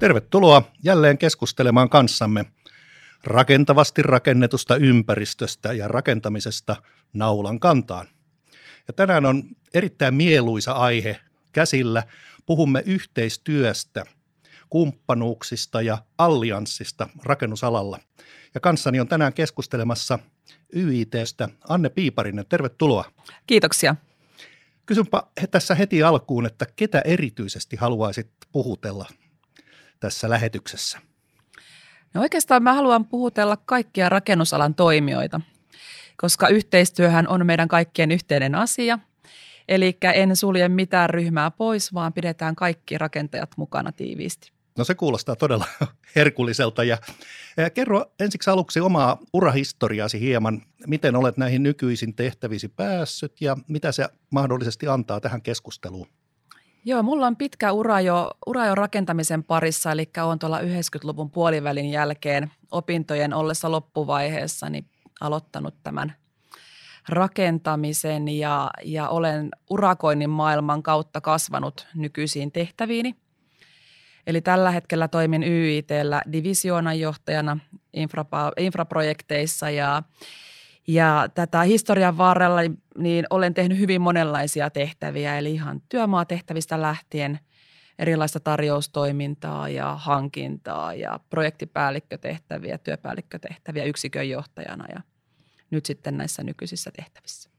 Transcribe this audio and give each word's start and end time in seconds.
Tervetuloa 0.00 0.62
jälleen 0.82 1.18
keskustelemaan 1.18 1.88
kanssamme 1.88 2.44
rakentavasti 3.24 4.02
rakennetusta 4.02 4.76
ympäristöstä 4.76 5.72
ja 5.72 5.88
rakentamisesta 5.88 6.76
naulan 7.12 7.60
kantaan. 7.60 8.06
Ja 8.88 8.94
tänään 8.94 9.26
on 9.26 9.42
erittäin 9.74 10.14
mieluisa 10.14 10.72
aihe 10.72 11.20
käsillä. 11.52 12.02
Puhumme 12.46 12.82
yhteistyöstä, 12.86 14.04
kumppanuuksista 14.70 15.82
ja 15.82 15.98
allianssista 16.18 17.08
rakennusalalla. 17.22 17.98
Ja 18.54 18.60
kanssani 18.60 19.00
on 19.00 19.08
tänään 19.08 19.32
keskustelemassa 19.32 20.18
YITstä 20.76 21.48
Anne 21.68 21.88
Piiparinen. 21.88 22.46
Tervetuloa. 22.48 23.04
Kiitoksia. 23.46 23.96
Kysynpä 24.86 25.22
tässä 25.50 25.74
heti 25.74 26.02
alkuun, 26.02 26.46
että 26.46 26.66
ketä 26.76 27.00
erityisesti 27.00 27.76
haluaisit 27.76 28.30
puhutella 28.52 29.06
tässä 30.00 30.30
lähetyksessä? 30.30 30.98
No 32.14 32.20
oikeastaan 32.20 32.62
mä 32.62 32.74
haluan 32.74 33.04
puhutella 33.04 33.56
kaikkia 33.56 34.08
rakennusalan 34.08 34.74
toimijoita, 34.74 35.40
koska 36.16 36.48
yhteistyöhän 36.48 37.28
on 37.28 37.46
meidän 37.46 37.68
kaikkien 37.68 38.10
yhteinen 38.10 38.54
asia. 38.54 38.98
Eli 39.68 39.98
en 40.14 40.36
sulje 40.36 40.68
mitään 40.68 41.10
ryhmää 41.10 41.50
pois, 41.50 41.94
vaan 41.94 42.12
pidetään 42.12 42.56
kaikki 42.56 42.98
rakentajat 42.98 43.50
mukana 43.56 43.92
tiiviisti. 43.92 44.52
No 44.78 44.84
se 44.84 44.94
kuulostaa 44.94 45.36
todella 45.36 45.66
herkulliselta 46.16 46.84
ja 46.84 46.98
kerro 47.74 48.04
ensiksi 48.20 48.50
aluksi 48.50 48.80
omaa 48.80 49.18
urahistoriaasi 49.32 50.20
hieman. 50.20 50.62
Miten 50.86 51.16
olet 51.16 51.36
näihin 51.36 51.62
nykyisin 51.62 52.14
tehtävisi 52.14 52.68
päässyt 52.68 53.40
ja 53.40 53.56
mitä 53.68 53.92
se 53.92 54.08
mahdollisesti 54.30 54.88
antaa 54.88 55.20
tähän 55.20 55.42
keskusteluun? 55.42 56.08
Joo, 56.84 57.02
mulla 57.02 57.26
on 57.26 57.36
pitkä 57.36 57.72
ura 57.72 58.00
jo, 58.00 58.30
ura 58.46 58.66
jo 58.66 58.74
rakentamisen 58.74 59.44
parissa, 59.44 59.92
eli 59.92 60.10
olen 60.22 60.38
tuolla 60.38 60.60
90-luvun 60.60 61.30
puolivälin 61.30 61.90
jälkeen 61.90 62.50
opintojen 62.70 63.34
ollessa 63.34 63.70
loppuvaiheessa 63.70 64.70
niin 64.70 64.86
aloittanut 65.20 65.74
tämän 65.82 66.14
rakentamisen 67.08 68.28
ja, 68.28 68.70
ja 68.84 69.08
olen 69.08 69.48
urakoinnin 69.70 70.30
maailman 70.30 70.82
kautta 70.82 71.20
kasvanut 71.20 71.86
nykyisiin 71.94 72.52
tehtäviini. 72.52 73.14
Eli 74.26 74.40
tällä 74.40 74.70
hetkellä 74.70 75.08
toimin 75.08 75.42
YITllä 75.42 76.22
divisioonanjohtajana 76.32 77.58
infra, 77.92 78.24
infraprojekteissa 78.56 79.70
ja 79.70 80.02
ja 80.86 81.28
tätä 81.34 81.62
historian 81.62 82.18
varrella 82.18 82.60
niin 82.98 83.26
olen 83.30 83.54
tehnyt 83.54 83.78
hyvin 83.78 84.00
monenlaisia 84.00 84.70
tehtäviä, 84.70 85.38
eli 85.38 85.52
ihan 85.52 85.82
työmaatehtävistä 85.88 86.82
lähtien 86.82 87.40
erilaista 87.98 88.40
tarjoustoimintaa 88.40 89.68
ja 89.68 89.96
hankintaa 89.96 90.94
ja 90.94 91.20
projektipäällikkötehtäviä, 91.30 92.78
työpäällikkötehtäviä 92.78 93.84
yksikön 93.84 94.28
johtajana 94.28 94.84
ja 94.94 95.00
nyt 95.70 95.86
sitten 95.86 96.16
näissä 96.16 96.42
nykyisissä 96.42 96.90
tehtävissä. 96.96 97.50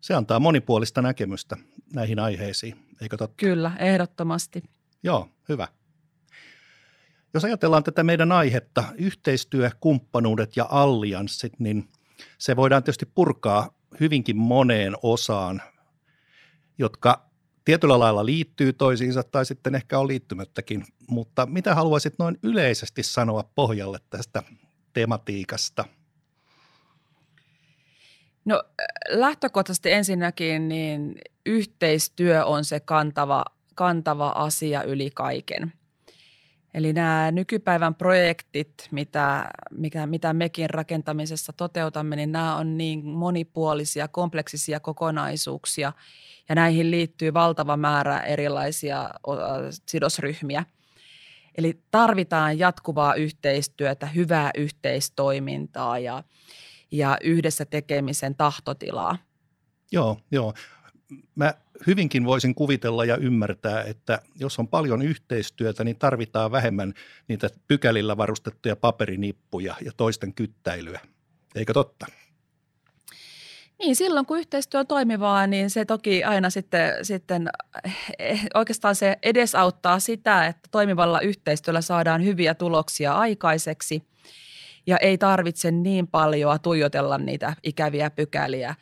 Se 0.00 0.14
antaa 0.14 0.40
monipuolista 0.40 1.02
näkemystä 1.02 1.56
näihin 1.94 2.18
aiheisiin, 2.18 2.76
eikö 3.00 3.16
totta? 3.16 3.36
Kyllä, 3.36 3.72
ehdottomasti. 3.78 4.62
Joo, 5.02 5.28
hyvä. 5.48 5.68
Jos 7.34 7.44
ajatellaan 7.44 7.84
tätä 7.84 8.02
meidän 8.02 8.32
aihetta, 8.32 8.84
yhteistyö, 8.98 9.70
kumppanuudet 9.80 10.56
ja 10.56 10.66
allianssit, 10.70 11.60
niin– 11.60 11.88
se 12.38 12.56
voidaan 12.56 12.82
tietysti 12.82 13.06
purkaa 13.06 13.70
hyvinkin 14.00 14.36
moneen 14.36 14.94
osaan, 15.02 15.62
jotka 16.78 17.30
tietyllä 17.64 17.98
lailla 17.98 18.26
liittyy 18.26 18.72
toisiinsa 18.72 19.22
tai 19.22 19.46
sitten 19.46 19.74
ehkä 19.74 19.98
on 19.98 20.08
liittymättäkin. 20.08 20.84
Mutta 21.08 21.46
mitä 21.46 21.74
haluaisit 21.74 22.14
noin 22.18 22.38
yleisesti 22.42 23.02
sanoa 23.02 23.50
pohjalle 23.54 23.98
tästä 24.10 24.42
tematiikasta? 24.92 25.84
No 28.44 28.62
lähtökohtaisesti 29.08 29.92
ensinnäkin 29.92 30.68
niin 30.68 31.14
yhteistyö 31.46 32.44
on 32.44 32.64
se 32.64 32.80
kantava, 32.80 33.44
kantava 33.74 34.28
asia 34.28 34.82
yli 34.82 35.10
kaiken. 35.14 35.72
Eli 36.74 36.92
nämä 36.92 37.30
nykypäivän 37.30 37.94
projektit, 37.94 38.88
mitä, 38.90 39.50
mikä, 39.70 40.06
mitä 40.06 40.32
mekin 40.32 40.70
rakentamisessa 40.70 41.52
toteutamme, 41.52 42.16
niin 42.16 42.32
nämä 42.32 42.56
on 42.56 42.76
niin 42.76 43.06
monipuolisia, 43.06 44.08
kompleksisia 44.08 44.80
kokonaisuuksia 44.80 45.92
ja 46.48 46.54
näihin 46.54 46.90
liittyy 46.90 47.34
valtava 47.34 47.76
määrä 47.76 48.20
erilaisia 48.20 49.10
sidosryhmiä. 49.86 50.64
Eli 51.58 51.80
tarvitaan 51.90 52.58
jatkuvaa 52.58 53.14
yhteistyötä, 53.14 54.06
hyvää 54.06 54.50
yhteistoimintaa 54.56 55.98
ja, 55.98 56.24
ja 56.90 57.18
yhdessä 57.24 57.64
tekemisen 57.64 58.34
tahtotilaa. 58.34 59.18
Joo, 59.92 60.16
joo. 60.30 60.54
Mä 61.34 61.54
hyvinkin 61.86 62.24
voisin 62.24 62.54
kuvitella 62.54 63.04
ja 63.04 63.16
ymmärtää, 63.16 63.82
että 63.82 64.22
jos 64.38 64.58
on 64.58 64.68
paljon 64.68 65.02
yhteistyötä, 65.02 65.84
niin 65.84 65.98
tarvitaan 65.98 66.52
vähemmän 66.52 66.94
niitä 67.28 67.50
pykälillä 67.68 68.16
varustettuja 68.16 68.76
paperinippuja 68.76 69.74
ja 69.84 69.92
toisten 69.96 70.34
kyttäilyä. 70.34 71.00
Eikö 71.54 71.72
totta? 71.72 72.06
Niin, 73.78 73.96
silloin 73.96 74.26
kun 74.26 74.38
yhteistyö 74.38 74.80
on 74.80 74.86
toimivaa, 74.86 75.46
niin 75.46 75.70
se 75.70 75.84
toki 75.84 76.24
aina 76.24 76.50
sitten, 76.50 77.04
sitten 77.04 77.48
eh, 78.18 78.46
oikeastaan 78.54 78.94
se 78.94 79.18
edesauttaa 79.22 80.00
sitä, 80.00 80.46
että 80.46 80.68
toimivalla 80.70 81.20
yhteistyöllä 81.20 81.80
saadaan 81.80 82.24
hyviä 82.24 82.54
tuloksia 82.54 83.12
aikaiseksi 83.12 84.02
ja 84.86 84.96
ei 84.96 85.18
tarvitse 85.18 85.70
niin 85.70 86.06
paljon 86.06 86.60
tuijotella 86.60 87.18
niitä 87.18 87.56
ikäviä 87.62 88.10
pykäliä, 88.10 88.74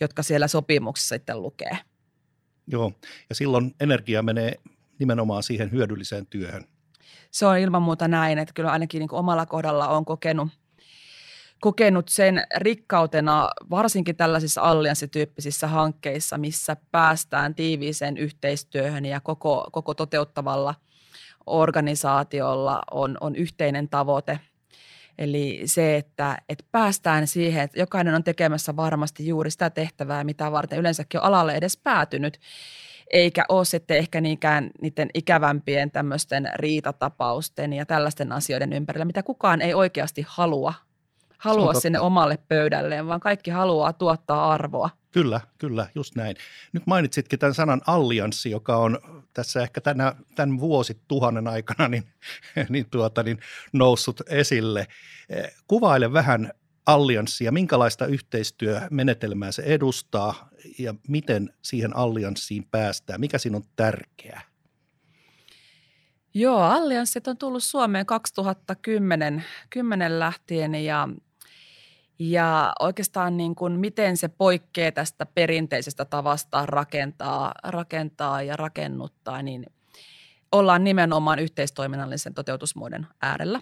jotka 0.00 0.22
siellä 0.22 0.48
sopimuksessa 0.48 1.14
sitten 1.14 1.42
lukee. 1.42 1.78
Joo, 2.66 2.92
ja 3.28 3.34
silloin 3.34 3.74
energia 3.80 4.22
menee 4.22 4.54
nimenomaan 4.98 5.42
siihen 5.42 5.72
hyödylliseen 5.72 6.26
työhön. 6.26 6.64
Se 7.30 7.46
on 7.46 7.58
ilman 7.58 7.82
muuta 7.82 8.08
näin, 8.08 8.38
että 8.38 8.54
kyllä 8.54 8.70
ainakin 8.70 9.00
niin 9.00 9.14
omalla 9.14 9.46
kohdalla 9.46 9.88
on 9.88 10.04
kokenut, 10.04 10.48
kokenut 11.60 12.08
sen 12.08 12.42
rikkautena 12.56 13.48
varsinkin 13.70 14.16
tällaisissa 14.16 14.60
allianssityyppisissä 14.62 15.66
hankkeissa, 15.66 16.38
missä 16.38 16.76
päästään 16.90 17.54
tiiviiseen 17.54 18.16
yhteistyöhön 18.16 19.04
ja 19.04 19.20
koko, 19.20 19.68
koko 19.72 19.94
toteuttavalla 19.94 20.74
organisaatiolla 21.46 22.82
on, 22.90 23.18
on 23.20 23.36
yhteinen 23.36 23.88
tavoite– 23.88 24.40
Eli 25.18 25.62
se, 25.64 25.96
että, 25.96 26.38
että 26.48 26.64
päästään 26.72 27.26
siihen, 27.26 27.62
että 27.62 27.80
jokainen 27.80 28.14
on 28.14 28.24
tekemässä 28.24 28.76
varmasti 28.76 29.26
juuri 29.26 29.50
sitä 29.50 29.70
tehtävää, 29.70 30.24
mitä 30.24 30.52
varten 30.52 30.78
yleensäkin 30.78 31.20
on 31.20 31.26
alalle 31.26 31.54
edes 31.54 31.76
päätynyt, 31.76 32.40
eikä 33.10 33.44
ole 33.48 33.64
sitten 33.64 33.96
ehkä 33.96 34.20
niinkään 34.20 34.70
niiden 34.82 35.10
ikävämpien 35.14 35.90
tämmöisten 35.90 36.50
riitatapausten 36.54 37.72
ja 37.72 37.86
tällaisten 37.86 38.32
asioiden 38.32 38.72
ympärillä, 38.72 39.04
mitä 39.04 39.22
kukaan 39.22 39.60
ei 39.60 39.74
oikeasti 39.74 40.24
halua, 40.28 40.74
halua 41.38 41.74
sinne 41.74 42.00
omalle 42.00 42.38
pöydälleen, 42.48 43.06
vaan 43.06 43.20
kaikki 43.20 43.50
haluaa 43.50 43.92
tuottaa 43.92 44.52
arvoa. 44.52 44.90
Kyllä, 45.10 45.40
kyllä, 45.58 45.86
just 45.94 46.14
näin. 46.16 46.36
Nyt 46.72 46.86
mainitsitkin 46.86 47.38
tämän 47.38 47.54
sanan 47.54 47.80
allianssi, 47.86 48.50
joka 48.50 48.76
on 48.76 49.23
tässä 49.34 49.62
ehkä 49.62 49.80
tänä, 49.80 50.14
tämän 50.34 50.60
vuosituhannen 50.60 51.48
aikana 51.48 51.88
niin, 51.88 52.04
niin, 52.68 52.86
tuota, 52.90 53.22
niin 53.22 53.38
noussut 53.72 54.20
esille. 54.28 54.86
Kuvaile 55.66 56.12
vähän 56.12 56.52
allianssia, 56.86 57.52
minkälaista 57.52 58.06
yhteistyömenetelmää 58.06 59.52
se 59.52 59.62
edustaa 59.62 60.48
ja 60.78 60.94
miten 61.08 61.54
siihen 61.62 61.96
allianssiin 61.96 62.68
päästään, 62.70 63.20
mikä 63.20 63.38
siinä 63.38 63.56
on 63.56 63.64
tärkeää? 63.76 64.40
Joo, 66.34 66.60
allianssit 66.60 67.28
on 67.28 67.38
tullut 67.38 67.64
Suomeen 67.64 68.06
2010 68.06 69.44
10 69.70 70.18
lähtien 70.18 70.74
ja 70.74 71.08
ja 72.18 72.72
oikeastaan 72.80 73.36
niin 73.36 73.54
kuin 73.54 73.72
miten 73.72 74.16
se 74.16 74.28
poikkeaa 74.28 74.92
tästä 74.92 75.26
perinteisestä 75.26 76.04
tavasta 76.04 76.66
rakentaa, 76.66 77.52
rakentaa 77.64 78.42
ja 78.42 78.56
rakennuttaa, 78.56 79.42
niin 79.42 79.66
ollaan 80.52 80.84
nimenomaan 80.84 81.38
yhteistoiminnallisen 81.38 82.34
toteutusmuodon 82.34 83.06
äärellä. 83.22 83.60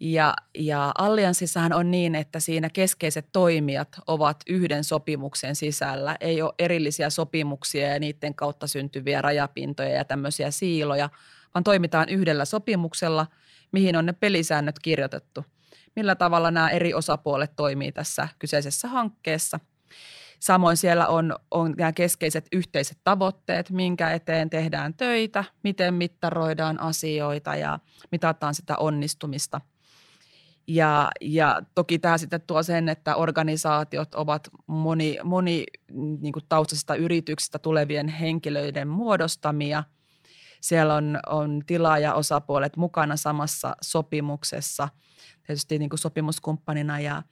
Ja, 0.00 0.34
ja 0.58 0.92
allianssissahan 0.98 1.72
on 1.72 1.90
niin, 1.90 2.14
että 2.14 2.40
siinä 2.40 2.70
keskeiset 2.70 3.26
toimijat 3.32 3.88
ovat 4.06 4.36
yhden 4.46 4.84
sopimuksen 4.84 5.56
sisällä. 5.56 6.16
Ei 6.20 6.42
ole 6.42 6.54
erillisiä 6.58 7.10
sopimuksia 7.10 7.88
ja 7.88 7.98
niiden 7.98 8.34
kautta 8.34 8.66
syntyviä 8.66 9.22
rajapintoja 9.22 9.88
ja 9.88 10.04
tämmöisiä 10.04 10.50
siiloja, 10.50 11.10
vaan 11.54 11.64
toimitaan 11.64 12.08
yhdellä 12.08 12.44
sopimuksella, 12.44 13.26
mihin 13.72 13.96
on 13.96 14.06
ne 14.06 14.12
pelisäännöt 14.12 14.78
kirjoitettu– 14.78 15.44
millä 15.96 16.14
tavalla 16.14 16.50
nämä 16.50 16.68
eri 16.68 16.94
osapuolet 16.94 17.52
toimii 17.56 17.92
tässä 17.92 18.28
kyseisessä 18.38 18.88
hankkeessa. 18.88 19.60
Samoin 20.40 20.76
siellä 20.76 21.06
on, 21.06 21.36
on 21.50 21.74
nämä 21.78 21.92
keskeiset 21.92 22.46
yhteiset 22.52 22.98
tavoitteet, 23.04 23.70
minkä 23.70 24.10
eteen 24.10 24.50
tehdään 24.50 24.94
töitä, 24.94 25.44
miten 25.62 25.94
mittaroidaan 25.94 26.80
asioita 26.80 27.56
ja 27.56 27.78
mitataan 28.12 28.54
sitä 28.54 28.76
onnistumista. 28.76 29.60
Ja, 30.66 31.10
ja 31.20 31.62
toki 31.74 31.98
tämä 31.98 32.18
sitten 32.18 32.40
tuo 32.46 32.62
sen, 32.62 32.88
että 32.88 33.16
organisaatiot 33.16 34.14
ovat 34.14 34.48
moni, 34.66 35.18
moni 35.24 35.64
niin 36.20 36.32
kuin 36.32 36.44
taustaisista 36.48 36.94
yrityksistä 36.94 37.58
tulevien 37.58 38.08
henkilöiden 38.08 38.88
muodostamia. 38.88 39.84
Siellä 40.60 40.94
on, 40.94 41.18
on 41.26 41.62
tilaajaosapuolet 41.66 42.76
mukana 42.76 43.16
samassa 43.16 43.76
sopimuksessa, 43.82 44.88
tietysti 45.46 45.78
niin 45.78 45.90
kuin 45.90 45.98
sopimuskumppanina 45.98 47.00
ja, 47.00 47.22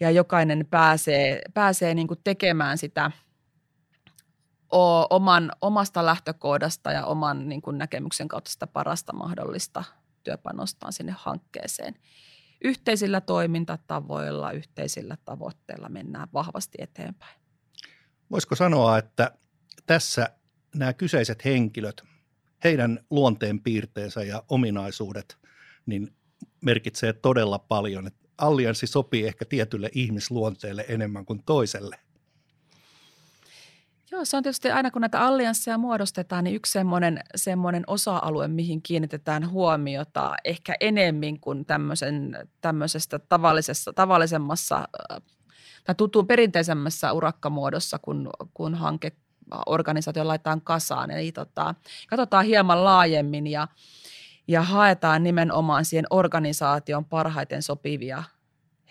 ja 0.00 0.10
jokainen 0.10 0.66
pääsee, 0.70 1.42
pääsee 1.54 1.94
niin 1.94 2.08
kuin 2.08 2.20
tekemään 2.24 2.78
sitä 2.78 3.10
oman, 5.10 5.52
omasta 5.60 6.06
lähtökohdasta 6.06 6.92
ja 6.92 7.06
oman 7.06 7.48
niin 7.48 7.62
kuin 7.62 7.78
näkemyksen 7.78 8.28
kautta 8.28 8.50
sitä 8.50 8.66
parasta 8.66 9.12
mahdollista 9.12 9.84
työpanostaan 10.24 10.92
sinne 10.92 11.14
hankkeeseen. 11.18 11.94
Yhteisillä 12.64 13.20
toimintatavoilla, 13.20 14.52
yhteisillä 14.52 15.16
tavoitteilla 15.24 15.88
mennään 15.88 16.28
vahvasti 16.32 16.78
eteenpäin. 16.80 17.40
Voisiko 18.30 18.54
sanoa, 18.54 18.98
että 18.98 19.30
tässä 19.86 20.30
nämä 20.74 20.92
kyseiset 20.92 21.44
henkilöt, 21.44 22.04
heidän 22.64 23.00
luonteen 23.10 23.60
piirteensä 23.60 24.22
ja 24.22 24.42
ominaisuudet, 24.48 25.36
niin 25.86 26.12
merkitsee 26.60 27.12
todella 27.12 27.58
paljon. 27.58 28.06
Että 28.06 28.28
allianssi 28.38 28.86
sopii 28.86 29.26
ehkä 29.26 29.44
tietylle 29.44 29.90
ihmisluonteelle 29.94 30.84
enemmän 30.88 31.24
kuin 31.24 31.42
toiselle. 31.46 31.98
Joo, 34.10 34.24
se 34.24 34.36
on 34.36 34.42
tietysti 34.42 34.70
aina 34.70 34.90
kun 34.90 35.00
näitä 35.00 35.20
alliansseja 35.20 35.78
muodostetaan, 35.78 36.44
niin 36.44 36.56
yksi 36.56 36.72
semmoinen, 36.72 37.20
semmoinen 37.36 37.84
osa-alue, 37.86 38.48
mihin 38.48 38.82
kiinnitetään 38.82 39.50
huomiota 39.50 40.34
ehkä 40.44 40.74
enemmän 40.80 41.40
kuin 41.40 41.64
tämmöisen, 41.64 42.48
tämmöisestä 42.60 43.18
tavallisessa, 43.18 43.92
tavallisemmassa 43.92 44.88
tai 45.84 45.94
tuttuun 45.94 46.26
perinteisemmässä 46.26 47.12
urakkamuodossa, 47.12 47.98
kun, 47.98 48.30
kun 48.54 48.74
hanke 48.74 49.12
organisaatio 49.66 50.26
laitetaan 50.26 50.60
kasaan. 50.60 51.10
Eli 51.10 51.32
tota, 51.32 51.74
katsotaan 52.08 52.44
hieman 52.44 52.84
laajemmin 52.84 53.46
ja, 53.46 53.68
ja 54.48 54.62
haetaan 54.62 55.22
nimenomaan 55.22 55.84
siihen 55.84 56.06
organisaation 56.10 57.04
parhaiten 57.04 57.62
sopivia 57.62 58.22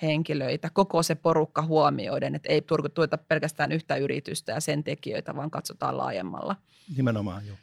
henkilöitä, 0.01 0.69
koko 0.73 1.03
se 1.03 1.15
porukka 1.15 1.61
huomioiden, 1.61 2.35
että 2.35 2.49
ei 2.49 2.63
tueta 2.93 3.17
pelkästään 3.17 3.71
yhtä 3.71 3.95
yritystä 3.95 4.51
ja 4.51 4.59
sen 4.59 4.83
tekijöitä, 4.83 5.35
vaan 5.35 5.51
katsotaan 5.51 5.97
laajemmalla. 5.97 6.55
Nimenomaan, 6.97 7.47
joo. 7.47 7.57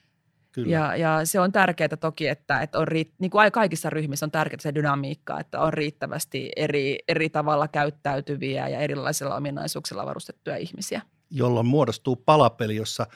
Kyllä. 0.53 0.71
Ja, 0.71 0.97
ja 0.97 1.21
se 1.25 1.41
on 1.41 1.53
tärkeää 1.53 1.97
toki, 2.01 2.29
että, 2.29 2.61
että 2.61 2.79
on 2.79 2.89
riitt- 2.89 3.15
niin 3.19 3.31
kuin 3.31 3.53
kaikissa 3.53 3.91
ryhmissä 3.91 4.27
on 4.27 4.31
tärkeää 4.31 4.61
se 4.61 4.75
dynamiikka, 4.75 5.41
että 5.41 5.61
on 5.61 5.73
riittävästi 5.73 6.51
eri, 6.57 6.99
eri 7.09 7.31
tavalla 7.31 7.69
käyttäytyviä 7.69 8.69
ja 8.69 8.81
erilaisilla 8.81 9.37
ominaisuuksilla 9.37 10.07
varustettuja 10.07 10.57
ihmisiä. 10.57 11.03
Jolloin 11.35 11.67
muodostuu 11.67 12.17
palapeli, 12.17 12.77
jossa 12.77 13.07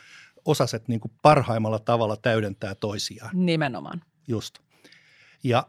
osaset 0.44 0.88
niin 0.88 1.00
kuin 1.00 1.12
parhaimmalla 1.22 1.78
tavalla 1.78 2.16
täydentää 2.16 2.74
toisiaan. 2.74 3.30
Nimenomaan. 3.34 4.02
Just. 4.28 4.58
Ja 5.44 5.66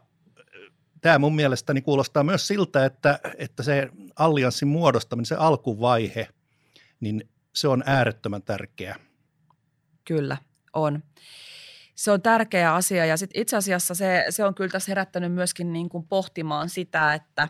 tämä 1.00 1.18
mun 1.18 1.34
mielestäni 1.36 1.82
kuulostaa 1.82 2.24
myös 2.24 2.46
siltä, 2.46 2.84
että, 2.84 3.20
että 3.38 3.62
se 3.62 3.88
allianssin 4.16 4.68
muodostaminen, 4.68 5.26
se 5.26 5.34
alkuvaihe, 5.34 6.28
niin 7.00 7.28
se 7.54 7.68
on 7.68 7.82
äärettömän 7.86 8.42
tärkeä. 8.42 8.96
Kyllä, 10.04 10.36
on. 10.72 11.02
Se 11.94 12.10
on 12.10 12.22
tärkeä 12.22 12.74
asia 12.74 13.06
ja 13.06 13.16
sit 13.16 13.30
itse 13.34 13.56
asiassa 13.56 13.94
se, 13.94 14.24
se 14.30 14.44
on 14.44 14.54
kyllä 14.54 14.70
tässä 14.70 14.90
herättänyt 14.90 15.32
myöskin 15.32 15.72
niin 15.72 15.88
kuin 15.88 16.06
pohtimaan 16.06 16.68
sitä, 16.68 17.14
että 17.14 17.48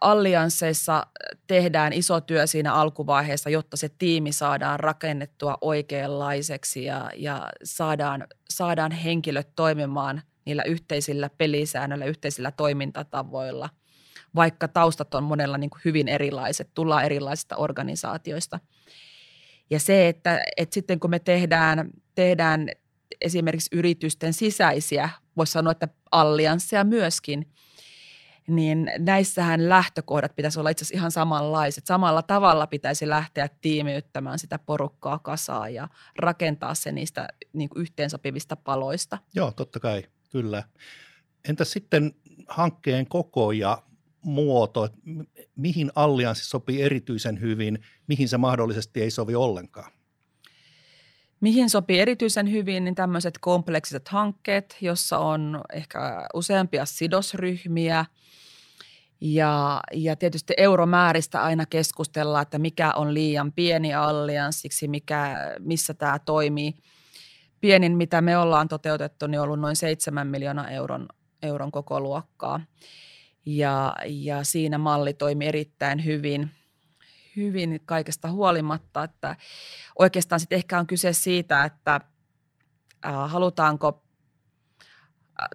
alliansseissa 0.00 1.06
tehdään 1.46 1.92
iso 1.92 2.20
työ 2.20 2.46
siinä 2.46 2.74
alkuvaiheessa, 2.74 3.50
jotta 3.50 3.76
se 3.76 3.88
tiimi 3.88 4.32
saadaan 4.32 4.80
rakennettua 4.80 5.58
oikeanlaiseksi 5.60 6.84
ja, 6.84 7.10
ja 7.16 7.48
saadaan, 7.64 8.26
saadaan 8.50 8.92
henkilöt 8.92 9.48
toimimaan– 9.56 10.22
niillä 10.44 10.62
yhteisillä 10.62 11.30
pelisäännöillä, 11.38 12.04
yhteisillä 12.04 12.50
toimintatavoilla, 12.50 13.68
vaikka 14.34 14.68
taustat 14.68 15.14
on 15.14 15.24
monella 15.24 15.58
niin 15.58 15.70
kuin 15.70 15.80
hyvin 15.84 16.08
erilaiset, 16.08 16.70
tullaan 16.74 17.04
erilaisista 17.04 17.56
organisaatioista. 17.56 18.60
Ja 19.70 19.80
se, 19.80 20.08
että, 20.08 20.42
että 20.56 20.74
sitten 20.74 21.00
kun 21.00 21.10
me 21.10 21.18
tehdään, 21.18 21.90
tehdään 22.14 22.68
esimerkiksi 23.20 23.76
yritysten 23.76 24.32
sisäisiä, 24.32 25.08
voisi 25.36 25.52
sanoa, 25.52 25.70
että 25.70 25.88
alliansseja 26.12 26.84
myöskin, 26.84 27.52
niin 28.46 28.90
näissähän 28.98 29.68
lähtökohdat 29.68 30.36
pitäisi 30.36 30.58
olla 30.58 30.70
itse 30.70 30.84
asiassa 30.84 30.98
ihan 30.98 31.10
samanlaiset. 31.10 31.86
Samalla 31.86 32.22
tavalla 32.22 32.66
pitäisi 32.66 33.08
lähteä 33.08 33.48
tiimiyttämään 33.60 34.38
sitä 34.38 34.58
porukkaa 34.58 35.18
kasaan 35.18 35.74
ja 35.74 35.88
rakentaa 36.18 36.74
se 36.74 36.92
niistä 36.92 37.28
niin 37.52 37.68
kuin 37.68 37.80
yhteensopivista 37.80 38.56
paloista. 38.56 39.18
Joo, 39.34 39.52
totta 39.52 39.80
kai. 39.80 40.04
Kyllä. 40.30 40.62
Entä 41.48 41.64
sitten 41.64 42.14
hankkeen 42.48 43.06
koko 43.06 43.52
ja 43.52 43.82
muoto, 44.22 44.88
mihin 45.56 45.90
allianssi 45.94 46.44
sopii 46.44 46.82
erityisen 46.82 47.40
hyvin, 47.40 47.78
mihin 48.06 48.28
se 48.28 48.38
mahdollisesti 48.38 49.02
ei 49.02 49.10
sovi 49.10 49.34
ollenkaan? 49.34 49.92
Mihin 51.42 51.70
sopii 51.70 52.00
erityisen 52.00 52.52
hyvin, 52.52 52.84
niin 52.84 52.94
tämmöiset 52.94 53.34
kompleksiset 53.40 54.08
hankkeet, 54.08 54.76
jossa 54.80 55.18
on 55.18 55.60
ehkä 55.72 56.26
useampia 56.34 56.84
sidosryhmiä. 56.86 58.04
Ja, 59.20 59.80
ja 59.92 60.16
tietysti 60.16 60.54
euromääristä 60.56 61.42
aina 61.42 61.66
keskustellaan, 61.66 62.42
että 62.42 62.58
mikä 62.58 62.92
on 62.96 63.14
liian 63.14 63.52
pieni 63.52 63.94
allianssiksi, 63.94 64.88
mikä, 64.88 65.36
missä 65.58 65.94
tämä 65.94 66.18
toimii– 66.18 66.74
pienin, 67.62 67.96
mitä 67.96 68.20
me 68.20 68.38
ollaan 68.38 68.68
toteutettu, 68.68 69.26
niin 69.26 69.40
on 69.40 69.44
ollut 69.44 69.60
noin 69.60 69.76
7 69.76 70.26
miljoonaa 70.26 70.70
euron, 70.70 71.08
euron 71.42 71.72
koko 71.72 72.00
luokkaa. 72.00 72.60
Ja, 73.46 73.94
ja 74.06 74.44
siinä 74.44 74.78
malli 74.78 75.14
toimi 75.14 75.46
erittäin 75.46 76.04
hyvin, 76.04 76.50
hyvin 77.36 77.80
kaikesta 77.84 78.30
huolimatta, 78.30 79.04
että 79.04 79.36
oikeastaan 79.98 80.40
sitten 80.40 80.56
ehkä 80.56 80.78
on 80.78 80.86
kyse 80.86 81.12
siitä, 81.12 81.64
että 81.64 82.00
halutaanko 83.26 84.02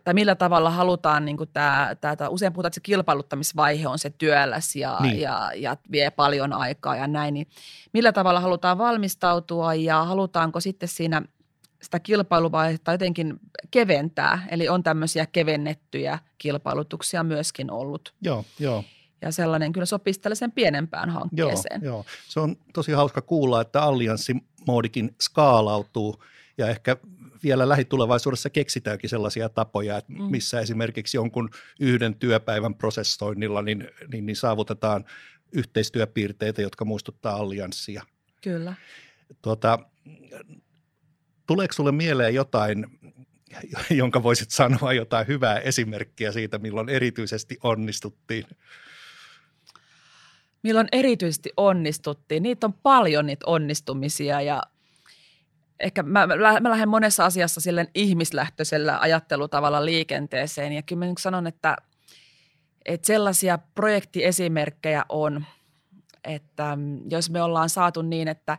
tai 0.03 0.13
millä 0.13 0.35
tavalla 0.35 0.69
halutaan, 0.69 1.25
niin 1.25 1.37
kuin 1.37 1.49
tämä, 1.53 1.95
tämä, 2.01 2.29
usein 2.29 2.53
puhutaan, 2.53 2.69
että 2.69 2.75
se 2.75 2.81
kilpailuttamisvaihe 2.81 3.87
on 3.87 3.99
se 3.99 4.09
työläs 4.09 4.75
ja, 4.75 4.97
niin. 5.01 5.21
ja, 5.21 5.51
ja 5.55 5.77
vie 5.91 6.11
paljon 6.11 6.53
aikaa 6.53 6.95
ja 6.95 7.07
näin, 7.07 7.33
niin 7.33 7.47
millä 7.93 8.11
tavalla 8.11 8.39
halutaan 8.39 8.77
valmistautua 8.77 9.73
ja 9.73 10.03
halutaanko 10.03 10.59
sitten 10.59 10.89
siinä 10.89 11.21
sitä 11.81 11.99
kilpailuvaihetta 11.99 12.91
jotenkin 12.91 13.39
keventää. 13.71 14.47
Eli 14.49 14.69
on 14.69 14.83
tämmöisiä 14.83 15.25
kevennettyjä 15.25 16.19
kilpailutuksia 16.37 17.23
myöskin 17.23 17.71
ollut. 17.71 18.13
Joo, 18.21 18.45
joo. 18.59 18.83
Ja 19.21 19.31
sellainen 19.31 19.73
kyllä 19.73 19.85
sopisi 19.85 20.19
tällaisen 20.19 20.51
pienempään 20.51 21.09
hankkeeseen. 21.09 21.81
Joo, 21.81 21.95
joo. 21.95 22.05
Se 22.27 22.39
on 22.39 22.55
tosi 22.73 22.91
hauska 22.91 23.21
kuulla, 23.21 23.61
että 23.61 23.81
allianssimoodikin 23.81 25.15
skaalautuu 25.21 26.23
ja 26.57 26.67
ehkä 26.67 26.97
vielä 27.43 27.69
lähitulevaisuudessa 27.69 28.49
keksitäänkin 28.49 29.09
sellaisia 29.09 29.49
tapoja, 29.49 29.97
että 29.97 30.13
mm. 30.13 30.23
missä 30.23 30.59
esimerkiksi 30.59 31.17
jonkun 31.17 31.49
yhden 31.79 32.15
työpäivän 32.15 32.75
prosessoinnilla 32.75 33.61
niin, 33.61 33.87
niin, 34.11 34.25
niin 34.25 34.35
saavutetaan 34.35 35.05
yhteistyöpiirteitä, 35.51 36.61
jotka 36.61 36.85
muistuttaa 36.85 37.35
allianssia. 37.35 38.03
Kyllä. 38.41 38.73
Tuota, 39.41 39.79
Tuleeko 41.47 41.73
sulle 41.73 41.91
mieleen 41.91 42.33
jotain, 42.33 42.85
jonka 43.89 44.23
voisit 44.23 44.51
sanoa 44.51 44.93
jotain 44.93 45.27
hyvää 45.27 45.59
esimerkkiä 45.59 46.31
siitä, 46.31 46.57
milloin 46.57 46.89
erityisesti 46.89 47.57
onnistuttiin? 47.63 48.45
Milloin 50.67 50.87
erityisesti 50.91 51.49
onnistuttiin? 51.57 52.43
Niitä 52.43 52.67
on 52.67 52.73
paljon 52.73 53.25
niitä 53.25 53.43
onnistumisia 53.47 54.41
ja 54.41 54.63
ehkä 55.79 56.03
mä, 56.03 56.27
mä 56.61 56.69
lähden 56.69 56.89
monessa 56.89 57.25
asiassa 57.25 57.61
sille 57.61 57.87
ihmislähtöisellä 57.95 58.99
ajattelutavalla 58.99 59.85
liikenteeseen 59.85 60.73
ja 60.73 60.81
kyllä 60.81 61.05
mä 61.05 61.13
sanon, 61.19 61.47
että, 61.47 61.77
että 62.85 63.07
sellaisia 63.07 63.57
projektiesimerkkejä 63.75 65.05
on, 65.09 65.45
että 66.23 66.77
jos 67.09 67.29
me 67.29 67.41
ollaan 67.41 67.69
saatu 67.69 68.01
niin, 68.01 68.27
että, 68.27 68.57